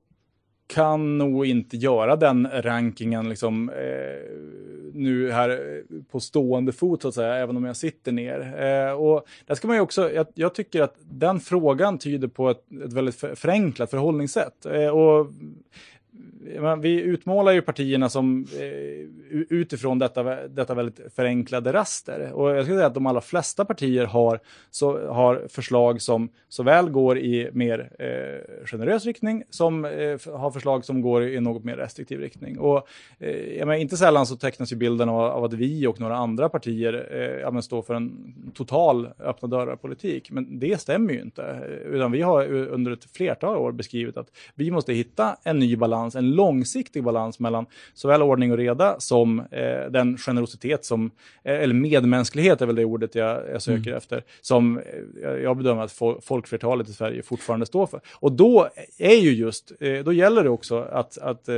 [0.66, 4.54] kan nog inte göra den rankingen liksom, eh,
[4.94, 8.40] nu här eh, på stående fot, så att säga, även om jag sitter ner.
[8.40, 12.50] Eh, och där ska man ju också, jag, jag, tycker att den frågan tyder på
[12.50, 14.66] ett, ett väldigt förenklat förhållningssätt.
[14.66, 15.26] Eh, och
[16.80, 22.32] vi utmålar ju partierna som eh, utifrån detta, detta väldigt förenklade raster.
[22.32, 24.40] Och jag skulle säga att de allra flesta partier har,
[24.70, 30.84] så, har förslag som såväl går i mer eh, generös riktning som eh, har förslag
[30.84, 32.58] som går i något mer restriktiv riktning.
[32.58, 32.88] Och
[33.18, 36.16] eh, jag menar, inte sällan så tecknas ju bilden av, av att vi och några
[36.16, 40.30] andra partier eh, står för en total öppna dörrar-politik.
[40.30, 41.42] Men det stämmer ju inte.
[41.42, 45.76] Eh, utan vi har under ett flertal år beskrivit att vi måste hitta en ny
[45.76, 51.10] balans, en långsiktig balans mellan såväl ordning och reda som eh, den generositet som,
[51.44, 53.96] eh, eller medmänsklighet är väl det ordet jag, jag söker mm.
[53.96, 58.00] efter, som eh, jag bedömer att fol folkflertalet i Sverige fortfarande står för.
[58.14, 58.68] Och då
[58.98, 61.54] är ju just, eh, då gäller det också att, att eh,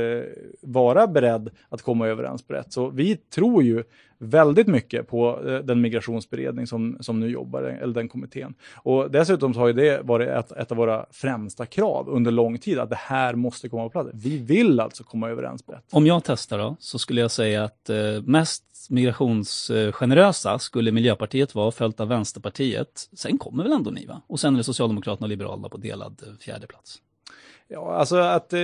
[0.61, 2.73] vara beredd att komma överens på rätt.
[2.73, 3.83] Så vi tror ju
[4.19, 8.53] väldigt mycket på eh, den migrationsberedning som, som nu jobbar, eller den kommittén.
[8.75, 12.57] Och dessutom så har ju det varit ett, ett av våra främsta krav under lång
[12.57, 14.09] tid, att det här måste komma på plats.
[14.13, 15.83] Vi vill alltså komma överens brett.
[15.91, 21.71] Om jag testar då, så skulle jag säga att eh, mest migrationsgenerösa skulle Miljöpartiet vara,
[21.71, 23.09] följt av Vänsterpartiet.
[23.13, 24.21] Sen kommer väl ändå ni va?
[24.27, 27.01] Och sen är det Socialdemokraterna och Liberalerna på delad eh, fjärde plats.
[27.67, 28.59] Ja, alltså att eh,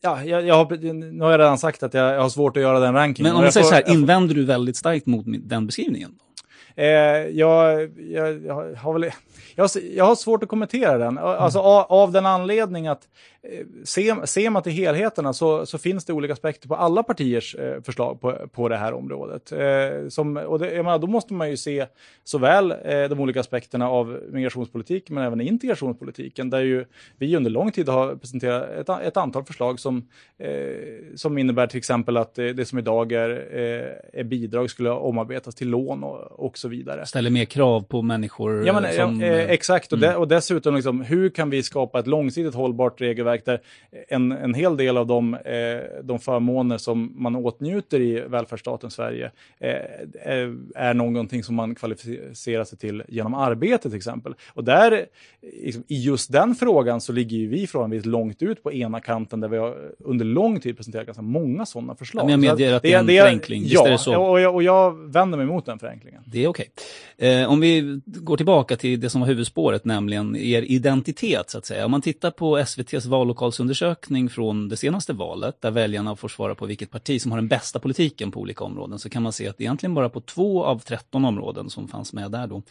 [0.00, 2.62] Ja, jag, jag har, nu har jag redan sagt att jag, jag har svårt att
[2.62, 3.32] göra den rankingen.
[3.32, 6.10] Men om vi säger så här, invänder du väldigt starkt mot den beskrivningen?
[6.76, 9.10] Eh, jag, jag, jag, har väl,
[9.54, 11.18] jag, jag har svårt att kommentera den.
[11.18, 11.70] Alltså mm.
[11.70, 13.02] av, av, den anledning att
[13.84, 17.82] ser, ser man till helheterna så, så, finns det olika aspekter på alla partiers eh,
[17.82, 19.52] förslag på, på det här området.
[19.52, 21.86] Eh, som, och det, menar, då måste man ju se
[22.24, 26.84] såväl eh, de olika aspekterna av migrationspolitik men även integrationspolitiken där ju
[27.18, 30.50] vi under lång tid har presenterat ett, ett antal förslag som, eh,
[31.14, 35.68] som innebär till exempel att det, som idag är, eh, är bidrag skulle omarbetas till
[35.68, 37.06] lån och, och så vidare.
[37.06, 38.66] Ställer mer krav på människor?
[38.66, 40.10] Ja, men, som, exakt, och, mm.
[40.10, 43.60] de, och dessutom liksom, hur kan vi skapa ett långsiktigt hållbart regelverk regelverk där
[44.08, 49.30] en, en hel del av de, eh, de förmåner som man åtnjuter i välfärdsstaten Sverige
[49.60, 54.34] eh, är någonting som man kvalificerar sig till genom arbete till exempel.
[54.54, 55.06] Och där,
[55.42, 59.40] liksom, i just den frågan så ligger ju vi förhållandevis långt ut på ena kanten
[59.40, 62.24] där vi har under lång tid presenterat ganska många sådana förslag.
[62.24, 64.16] Men jag medger att det är en det, förenkling, ja, är det?
[64.16, 66.22] Och jag, och jag vänder mig mot den förenklingen.
[66.26, 66.70] Det är okej.
[67.18, 67.40] Okay.
[67.42, 71.66] Eh, om vi går tillbaka till det som var huvudspåret, nämligen er identitet så att
[71.66, 71.84] säga.
[71.84, 76.54] Om man tittar på SVTs val vallokalsundersökning från det senaste valet, där väljarna får svara
[76.54, 79.48] på vilket parti som har den bästa politiken på olika områden, så kan man se
[79.48, 82.62] att egentligen bara på två av 13 områden som fanns med där då,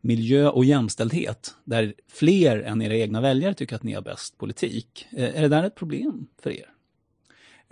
[0.00, 5.06] miljö och jämställdhet, där fler än era egna väljare tycker att ni har bäst politik.
[5.10, 6.71] Eh, är det där ett problem för er?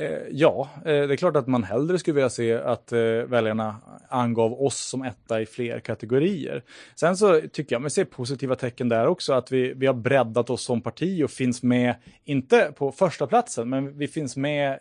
[0.01, 3.77] Eh, ja, eh, det är klart att man hellre skulle vilja se att eh, väljarna
[4.09, 6.63] angav oss som etta i fler kategorier.
[6.95, 10.51] Sen så tycker jag man ser positiva tecken där också, att vi, vi har breddat
[10.51, 11.95] oss som parti och finns med,
[12.25, 14.79] inte på första platsen, men vi finns med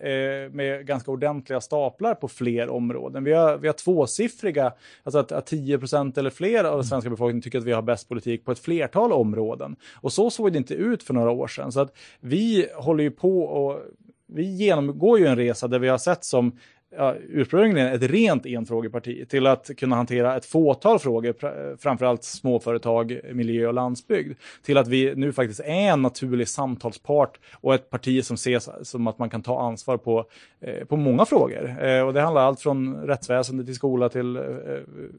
[0.51, 3.23] med ganska ordentliga staplar på fler områden.
[3.23, 7.41] Vi har, vi har tvåsiffriga, alltså att, att 10% eller fler av den svenska befolkningen
[7.41, 9.75] tycker att vi har bäst politik på ett flertal områden.
[9.93, 11.71] Och så såg det inte ut för några år sedan.
[11.71, 13.81] Så att vi håller ju på och
[14.29, 16.57] vi genomgår ju en resa där vi har sett som
[16.97, 23.67] ja, ursprungligen ett rent enfrågeparti till att kunna hantera ett fåtal frågor, framförallt småföretag, miljö
[23.67, 28.33] och landsbygd, till att vi nu faktiskt är en naturlig samtalspart och ett parti som
[28.33, 30.25] ses som att man kan ta ansvar på,
[30.61, 31.85] eh, på många frågor.
[31.85, 34.43] Eh, och det handlar allt från rättsväsendet till skola till eh,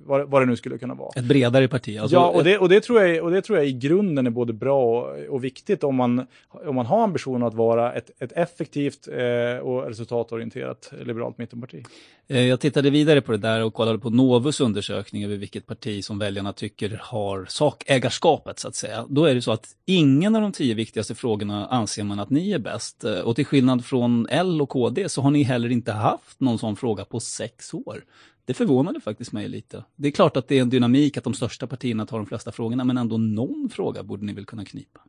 [0.07, 1.11] vad, vad det nu skulle kunna vara.
[1.17, 1.99] Ett bredare parti?
[1.99, 4.31] Alltså, ja, och det, och, det tror jag, och det tror jag i grunden är
[4.31, 8.33] både bra och, och viktigt om man, om man har ambitionen att vara ett, ett
[8.33, 11.85] effektivt eh, och resultatorienterat liberalt mittenparti parti?
[12.29, 16.05] Eh, jag tittade vidare på det där och kollade på Novus undersökning över vilket parti
[16.05, 19.07] som väljarna tycker har sakägarskapet så att säga.
[19.09, 22.53] Då är det så att ingen av de tio viktigaste frågorna anser man att ni
[22.53, 23.05] är bäst.
[23.05, 26.59] Eh, och till skillnad från L och KD så har ni heller inte haft någon
[26.59, 28.05] sån fråga på sex år.
[28.45, 29.85] Det förvånade faktiskt mig lite.
[29.97, 32.53] Det är klart att det är en dynamik att de största partierna tar de flesta
[32.53, 35.01] frågorna, men ändå någon fråga borde ni väl kunna knipa?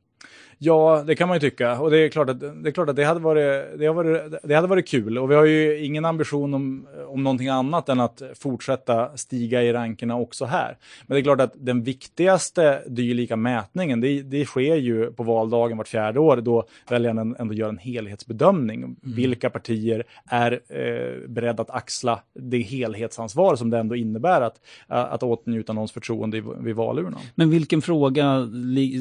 [0.64, 1.80] Ja, det kan man ju tycka.
[1.80, 4.34] Och det är klart att det, är klart att det, hade, varit, det, hade, varit,
[4.44, 5.18] det hade varit kul.
[5.18, 9.74] Och vi har ju ingen ambition om, om någonting annat än att fortsätta stiga i
[9.74, 10.78] rankerna också här.
[11.08, 15.78] Men det är klart att den viktigaste dylika mätningen, det, det sker ju på valdagen
[15.78, 18.84] vart fjärde år, då väljarna ändå gör en helhetsbedömning.
[18.84, 18.96] Mm.
[19.02, 25.24] Vilka partier är eh, beredda att axla det helhetsansvar som det ändå innebär att, att
[25.24, 27.22] åtnjuta någons förtroende vid valurnan.
[27.36, 28.50] Men vilken fråga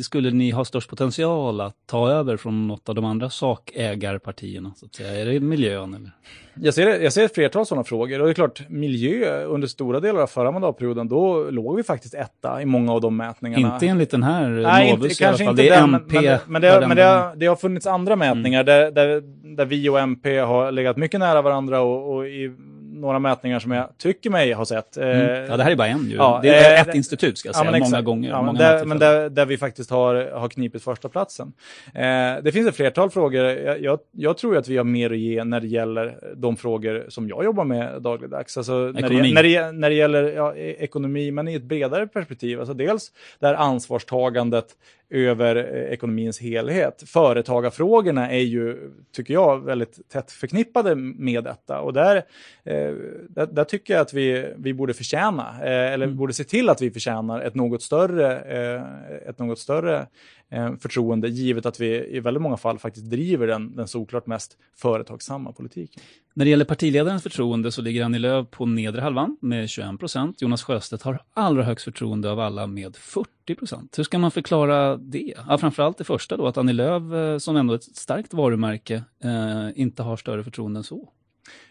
[0.02, 4.72] skulle ni ha störst potential potential att ta över från något av de andra sakägarpartierna?
[4.76, 5.20] Så att säga?
[5.20, 5.94] Är det miljön?
[5.94, 6.10] Eller?
[6.54, 10.00] Jag ser, jag ser ett flertal sådana frågor och det är klart, miljö under stora
[10.00, 13.74] delar av förra mandatperioden, då låg vi faktiskt etta i många av de mätningarna.
[13.74, 16.20] Inte enligt den här Nej, Novus inte, kanske Inte det är den, MP.
[16.20, 18.66] Men, men, det, har, men det, har, det har funnits andra mätningar mm.
[18.66, 19.20] där, där,
[19.56, 22.52] där vi och MP har legat mycket nära varandra och, och i
[23.00, 24.96] några mätningar som jag tycker mig ha sett.
[24.96, 25.44] Mm.
[25.50, 26.16] Ja, det här är bara en ju.
[26.16, 28.30] Ja, det är äh, ett institut ska jag säga, ja, många gånger.
[28.30, 31.52] Ja, många där, men där, där, vi faktiskt har, har knipit första platsen.
[31.94, 32.02] Eh,
[32.42, 33.44] det finns ett flertal frågor.
[33.44, 37.04] Jag, jag, jag, tror att vi har mer att ge när det gäller de frågor
[37.08, 38.56] som jag jobbar med dagligdags.
[38.56, 42.60] Alltså när, det, när, det, när det gäller e- ekonomi, men i ett bredare perspektiv.
[42.60, 44.66] Alltså dels det här ansvarstagandet
[45.10, 47.02] över eh, ekonomins helhet.
[47.06, 51.80] Företagarfrågorna är ju, tycker jag, väldigt tätt förknippade med detta.
[51.80, 52.16] Och där,
[52.64, 52.89] eh,
[53.28, 56.16] där, där, tycker jag att vi, vi borde förtjäna, eh, eller mm.
[56.16, 60.06] borde se till att vi förtjänar ett något större, eh, ett något större
[60.50, 64.56] eh, förtroende, givet att vi i väldigt många fall faktiskt driver den, den såklart mest
[64.76, 66.02] företagsamma politiken.
[66.34, 70.42] När det gäller partiledarens förtroende så ligger Annie Lööf på nedre halvan med 21 procent.
[70.42, 73.98] Jonas Sjöstedt har allra högst förtroende av alla med 40 procent.
[73.98, 75.34] Hur ska man förklara det?
[75.48, 79.68] Ja, framförallt det första då, att Annie Lööf, som ändå är ett starkt varumärke, eh,
[79.74, 81.08] inte har större förtroende än så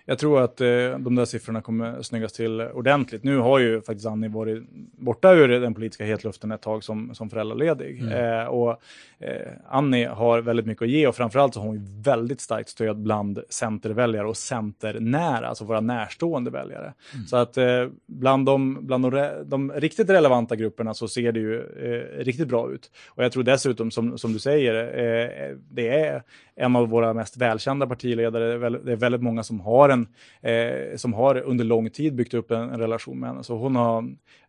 [0.10, 0.68] jag tror att eh,
[0.99, 3.24] de där siffrorna kommer snyggas till ordentligt.
[3.24, 4.64] Nu har ju faktiskt Annie varit
[4.97, 8.01] borta ur den politiska hetluften ett tag som, som föräldraledig.
[8.01, 8.39] Mm.
[8.39, 8.82] Eh, och
[9.20, 12.97] eh, Annie har väldigt mycket att ge och framförallt så har hon väldigt starkt stöd
[12.97, 16.93] bland centerväljare och centernära, alltså våra närstående väljare.
[17.14, 17.26] Mm.
[17.28, 21.60] Så att eh, bland, de, bland de, de, riktigt relevanta grupperna så ser det ju
[21.60, 22.91] eh, riktigt bra ut.
[23.07, 26.24] Och jag tror dessutom, som, som du säger, eh, det är
[26.55, 28.70] en av våra mest välkända partiledare.
[28.70, 29.98] Det är väldigt många som har, en,
[30.41, 33.43] eh, som har under lång tid byggt upp en, en relation med henne.
[33.43, 33.97] Så hon har,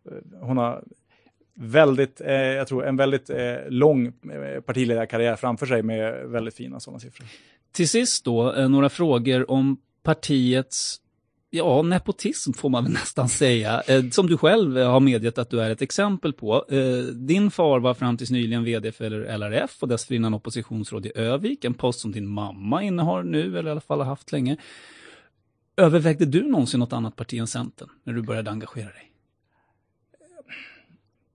[0.05, 0.83] eh, hon har
[1.53, 6.79] väldigt, eh, jag tror en väldigt eh, lång eh, partiledarkarriär framför sig med väldigt fina
[6.79, 7.27] sådana siffror.
[7.71, 10.97] Till sist då, eh, några frågor om partiets
[11.49, 15.61] ja, nepotism får man väl nästan säga, eh, som du själv har medgett att du
[15.61, 16.65] är ett exempel på.
[17.13, 21.73] Din far var fram tills nyligen vd för LRF och dessförinnan oppositionsråd i Övik, en
[21.73, 24.57] post som din mamma innehar nu, eller i alla fall har haft länge.
[25.77, 29.11] Övervägde du någonsin något annat parti än Centern när du började engagera dig?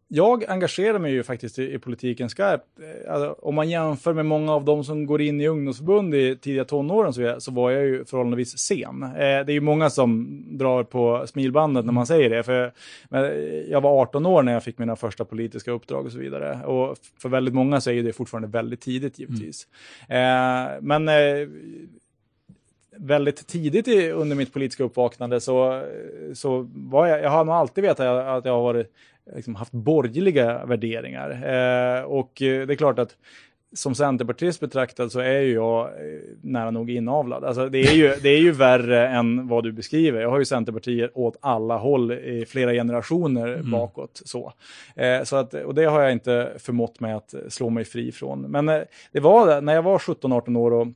[0.09, 2.64] jag engagerar mig ju faktiskt i, i politiken skarpt.
[2.80, 6.37] Eh, alltså, om man jämför med många av de som går in i ungdomsförbund i
[6.37, 9.03] tidiga tonåren så, så var jag ju förhållandevis sen.
[9.03, 12.43] Eh, det är ju många som drar på smilbandet när man säger det.
[12.43, 12.72] För,
[13.70, 16.64] jag var 18 år när jag fick mina första politiska uppdrag och så vidare.
[16.64, 19.66] Och för väldigt många så är det fortfarande väldigt tidigt givetvis.
[20.09, 20.66] Mm.
[20.66, 21.49] Eh, men eh,
[22.99, 25.82] väldigt tidigt i, under mitt politiska uppvaknande så,
[26.34, 28.92] så var jag, jag har nog alltid vetat att jag har varit
[29.36, 31.30] liksom haft borgerliga värderingar.
[31.30, 33.16] Eh, och det är klart att
[33.72, 37.44] som centerpartist betraktad så är ju jag eh, nära nog inavlad.
[37.44, 40.20] Alltså det, är ju, det är ju värre än vad du beskriver.
[40.20, 43.70] Jag har ju Centerpartiet åt alla håll i flera generationer mm.
[43.70, 44.22] bakåt.
[44.24, 44.53] Så.
[44.94, 48.40] Eh, så att, och det har jag inte förmått mig att slå mig fri från.
[48.40, 48.80] Men eh,
[49.12, 50.86] det var när jag var 17-18 år och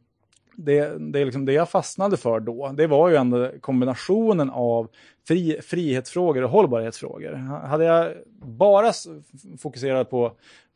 [0.64, 4.88] det, det, liksom det jag fastnade för då, det var ju ändå kombinationen av
[5.28, 7.32] fri, frihetsfrågor och hållbarhetsfrågor.
[7.66, 8.92] Hade jag bara
[9.58, 10.32] fokuserat på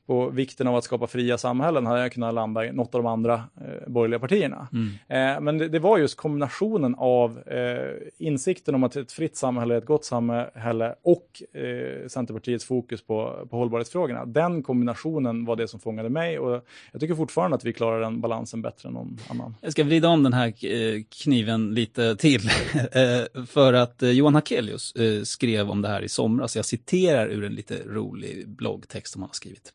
[0.07, 3.07] på vikten av att skapa fria samhällen hade jag kunnat landa i något av de
[3.07, 4.69] andra eh, borgerliga partierna.
[4.73, 4.89] Mm.
[5.09, 9.75] Eh, men det, det, var just kombinationen av eh, insikten om att ett fritt samhälle
[9.75, 14.25] är ett gott samhälle och eh, Centerpartiets fokus på, på hållbarhetsfrågorna.
[14.25, 18.21] Den kombinationen var det som fångade mig och jag tycker fortfarande att vi klarar den
[18.21, 19.55] balansen bättre än någon annan.
[19.61, 22.41] Jag ska vrida om den här eh, kniven lite till.
[22.93, 24.95] Eh, för att Johan Hakelius
[25.25, 26.57] skrev om det här i somras.
[26.57, 29.73] Jag citerar ur en lite rolig bloggtext som han har skrivit.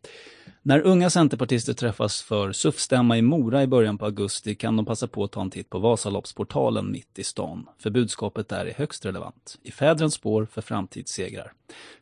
[0.62, 5.08] När unga centerpartister träffas för SUF-stämma i Mora i början på augusti kan de passa
[5.08, 7.68] på att ta en titt på Vasaloppsportalen mitt i stan.
[7.78, 9.60] För budskapet där är högst relevant.
[9.64, 11.54] I fädrens spår för framtidssegrar.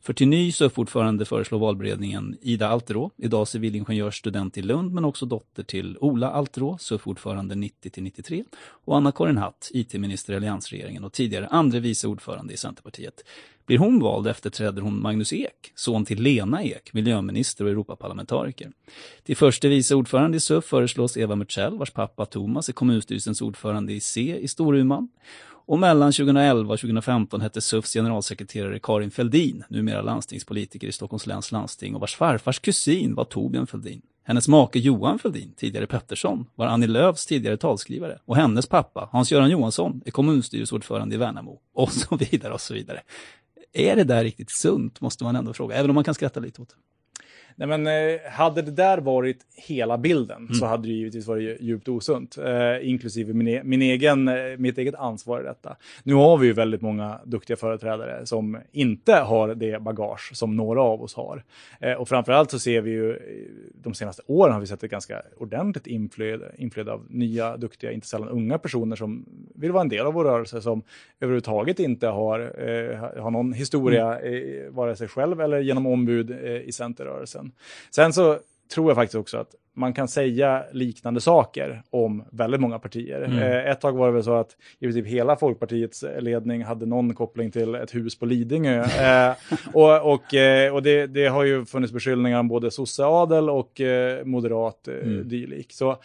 [0.01, 5.63] För till ny SUF-ordförande föreslår valberedningen Ida Alterå, idag civilingenjörsstudent i Lund men också dotter
[5.63, 8.43] till Ola Alterå, SUF-ordförande 90-93
[8.85, 13.23] och Anna-Karin Hatt, IT-minister i alliansregeringen och tidigare andre vice ordförande i Centerpartiet.
[13.65, 18.71] Blir hon vald efterträder hon Magnus Ek, son till Lena Ek, miljöminister och Europaparlamentariker.
[19.23, 23.93] Till förste vice ordförande i SUF föreslås Eva Mörtsell, vars pappa Thomas är kommunstyrelsens ordförande
[23.93, 25.09] i C i Storuman.
[25.67, 31.51] Och mellan 2011 och 2015 hette SUFs generalsekreterare Karin Feldin, numera landstingspolitiker i Stockholms läns
[31.51, 34.01] landsting och vars farfars kusin var Torbjörn Feldin.
[34.23, 39.49] Hennes make Johan Feldin, tidigare Pettersson, var Annie Lööfs tidigare talskrivare och hennes pappa, Hans-Göran
[39.49, 43.01] Johansson, är kommunstyrelseordförande i Värnamo och så vidare och så vidare.
[43.73, 46.61] Är det där riktigt sunt, måste man ändå fråga, även om man kan skratta lite
[46.61, 46.75] åt det.
[47.59, 50.53] Nej, men, eh, hade det där varit hela bilden mm.
[50.53, 54.77] så hade det givetvis varit djupt osunt, eh, inklusive min, e min egen, eh, mitt
[54.77, 55.75] eget ansvar i detta.
[56.03, 60.81] Nu har vi ju väldigt många duktiga företrädare som inte har det bagage som några
[60.81, 61.43] av oss har.
[61.79, 63.17] Eh, och framförallt så ser vi ju, eh,
[63.73, 68.07] de senaste åren har vi sett ett ganska ordentligt inflöde, inflöde av nya, duktiga, inte
[68.07, 70.81] sällan unga personer som vill vara en del av vår rörelse, som
[71.19, 74.75] överhuvudtaget inte har, eh, har någon historia, mm.
[74.75, 76.31] vare sig själv eller genom ombud
[76.65, 77.46] i Centerrörelsen.
[77.91, 78.39] Sen så
[78.73, 83.21] tror jag faktiskt också att man kan säga liknande saker om väldigt många partier.
[83.21, 83.37] Mm.
[83.37, 87.13] Eh, ett tag var det väl så att i princip hela Folkpartiets ledning hade någon
[87.13, 88.83] koppling till ett hus på Lidingö.
[89.29, 89.35] eh,
[89.73, 93.81] och och, eh, och det, det, har ju funnits beskyllningar om både sosseadel och
[94.23, 95.29] moderat mm.
[95.29, 95.73] dylik.
[95.73, 95.97] Så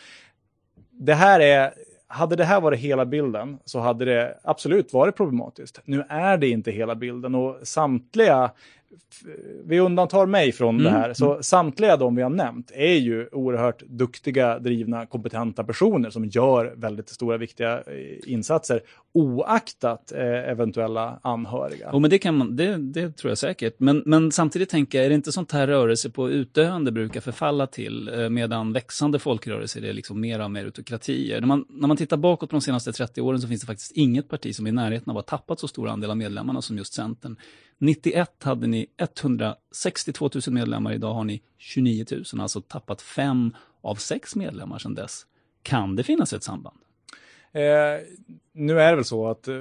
[0.91, 1.73] det här är
[2.07, 5.81] hade det här varit hela bilden så hade det absolut varit problematiskt.
[5.85, 8.51] Nu är det inte hela bilden och samtliga
[9.65, 10.85] vi undantar mig från mm.
[10.85, 11.43] det här, så mm.
[11.43, 17.09] samtliga de vi har nämnt är ju oerhört duktiga, drivna, kompetenta personer som gör väldigt
[17.09, 18.81] stora, viktiga eh, insatser
[19.15, 21.91] oaktat eh, eventuella anhöriga.
[21.93, 23.75] Oh, men det, kan man, det, det tror jag säkert.
[23.79, 27.67] Men, men samtidigt tänker jag, är det inte sånt här rörelse på utdöende brukar förfalla
[27.67, 31.41] till, eh, medan växande folkrörelser är liksom mer av meritokratier.
[31.41, 33.93] När man, när man tittar bakåt på de senaste 30 åren så finns det faktiskt
[33.93, 36.63] inget parti som är i närheten av att ha tappat så stor andel av medlemmarna
[36.63, 37.37] som just Centern.
[37.83, 43.95] 91 hade ni 162 000 medlemmar, idag har ni 29 000, alltså tappat fem av
[43.95, 45.27] sex medlemmar sedan dess.
[45.63, 46.77] Kan det finnas ett samband?
[47.53, 47.63] Eh,
[48.53, 49.55] nu är det väl så att eh,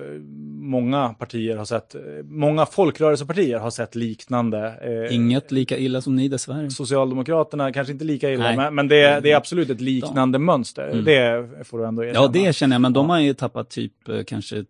[0.61, 4.75] många partier har sett, eh, många folkrörelsepartier har sett liknande.
[4.81, 6.69] Eh, Inget lika illa som ni dessvärre.
[6.69, 10.39] Socialdemokraterna kanske inte lika illa, men, men det, det, är absolut ett liknande ja.
[10.39, 10.87] mönster.
[10.87, 11.05] Mm.
[11.05, 12.25] Det får du ändå erkänna.
[12.25, 14.65] Ja, det känner jag, men de har ju tappat typ eh, kanske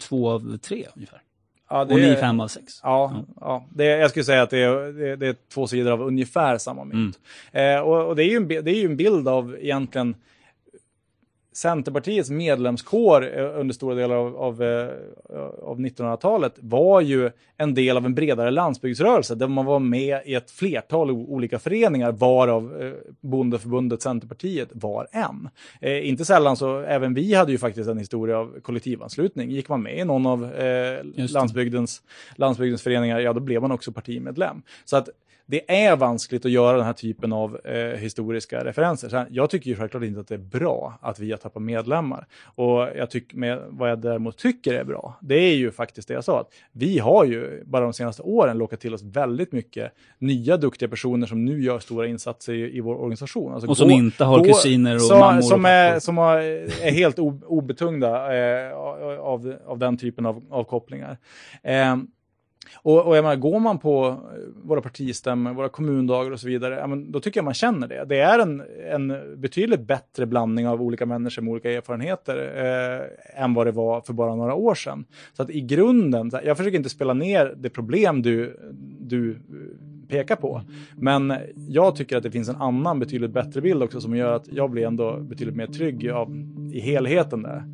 [0.00, 1.22] två av tre ungefär.
[1.70, 2.80] Ja, och ni fem av sex.
[2.82, 3.24] Ja, ja.
[3.40, 6.58] ja det, jag skulle säga att det är, det, det är två sidor av ungefär
[6.58, 7.18] samma mynt.
[7.52, 7.76] Mm.
[7.76, 10.14] Eh, och, och det, är ju en, det är ju en bild av egentligen
[11.52, 14.88] Centerpartiets medlemskår eh, under stora delar av, av, eh,
[15.62, 20.34] av 1900-talet var ju en del av en bredare landsbygdsrörelse där man var med i
[20.34, 25.48] ett flertal olika föreningar varav eh, Bondeförbundet Centerpartiet var en.
[25.80, 29.50] Eh, inte sällan så, även vi hade ju faktiskt en historia av kollektivanslutning.
[29.50, 32.02] Gick man med i någon av eh, landsbygdens,
[32.36, 34.62] landsbygdens föreningar, ja då blev man också partimedlem.
[34.84, 35.08] Så att
[35.50, 39.08] det är vanskligt att göra den här typen av eh, historiska referenser.
[39.08, 42.26] Så jag tycker ju självklart inte att det är bra att vi har tappat medlemmar.
[42.44, 46.14] Och jag tycker, med, vad jag däremot tycker är bra, det är ju faktiskt det
[46.14, 49.92] jag sa, att vi har ju bara de senaste åren lockat till oss väldigt mycket
[50.18, 53.52] nya duktiga personer som nu gör stora insatser i, i vår organisation.
[53.52, 55.42] Alltså och som gå, inte har gå, kusiner och så, mammor.
[55.42, 58.72] Som, är, som har, är helt obetungda eh,
[59.20, 61.18] av, av den typen av, av kopplingar.
[61.62, 61.96] Eh,
[62.74, 64.16] och, och jag menar, går man på eh,
[64.62, 68.04] våra partistämmor, våra kommundagar och så vidare, ja, men då tycker jag man känner det.
[68.04, 73.54] Det är en, en betydligt bättre blandning av olika människor med olika erfarenheter eh, än
[73.54, 75.04] vad det var för bara några år sedan.
[75.32, 78.56] Så att i grunden, jag försöker inte spela ner det problem du,
[79.00, 79.38] du
[80.10, 80.62] pekar på.
[80.96, 81.32] Men
[81.68, 84.70] jag tycker att det finns en annan betydligt bättre bild också som gör att jag
[84.70, 86.28] blir ändå betydligt mer trygg av,
[86.72, 87.64] i helheten där.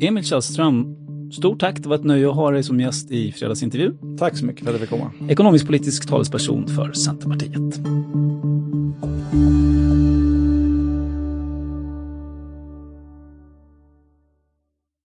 [0.00, 0.96] Emil Källström,
[1.32, 1.76] stort tack.
[1.78, 3.92] Det var ett nöje att ha dig som gäst i fredagsintervju.
[4.18, 5.30] Tack så mycket för att jag fick komma.
[5.30, 7.80] Ekonomisk politisk talesperson för Centerpartiet.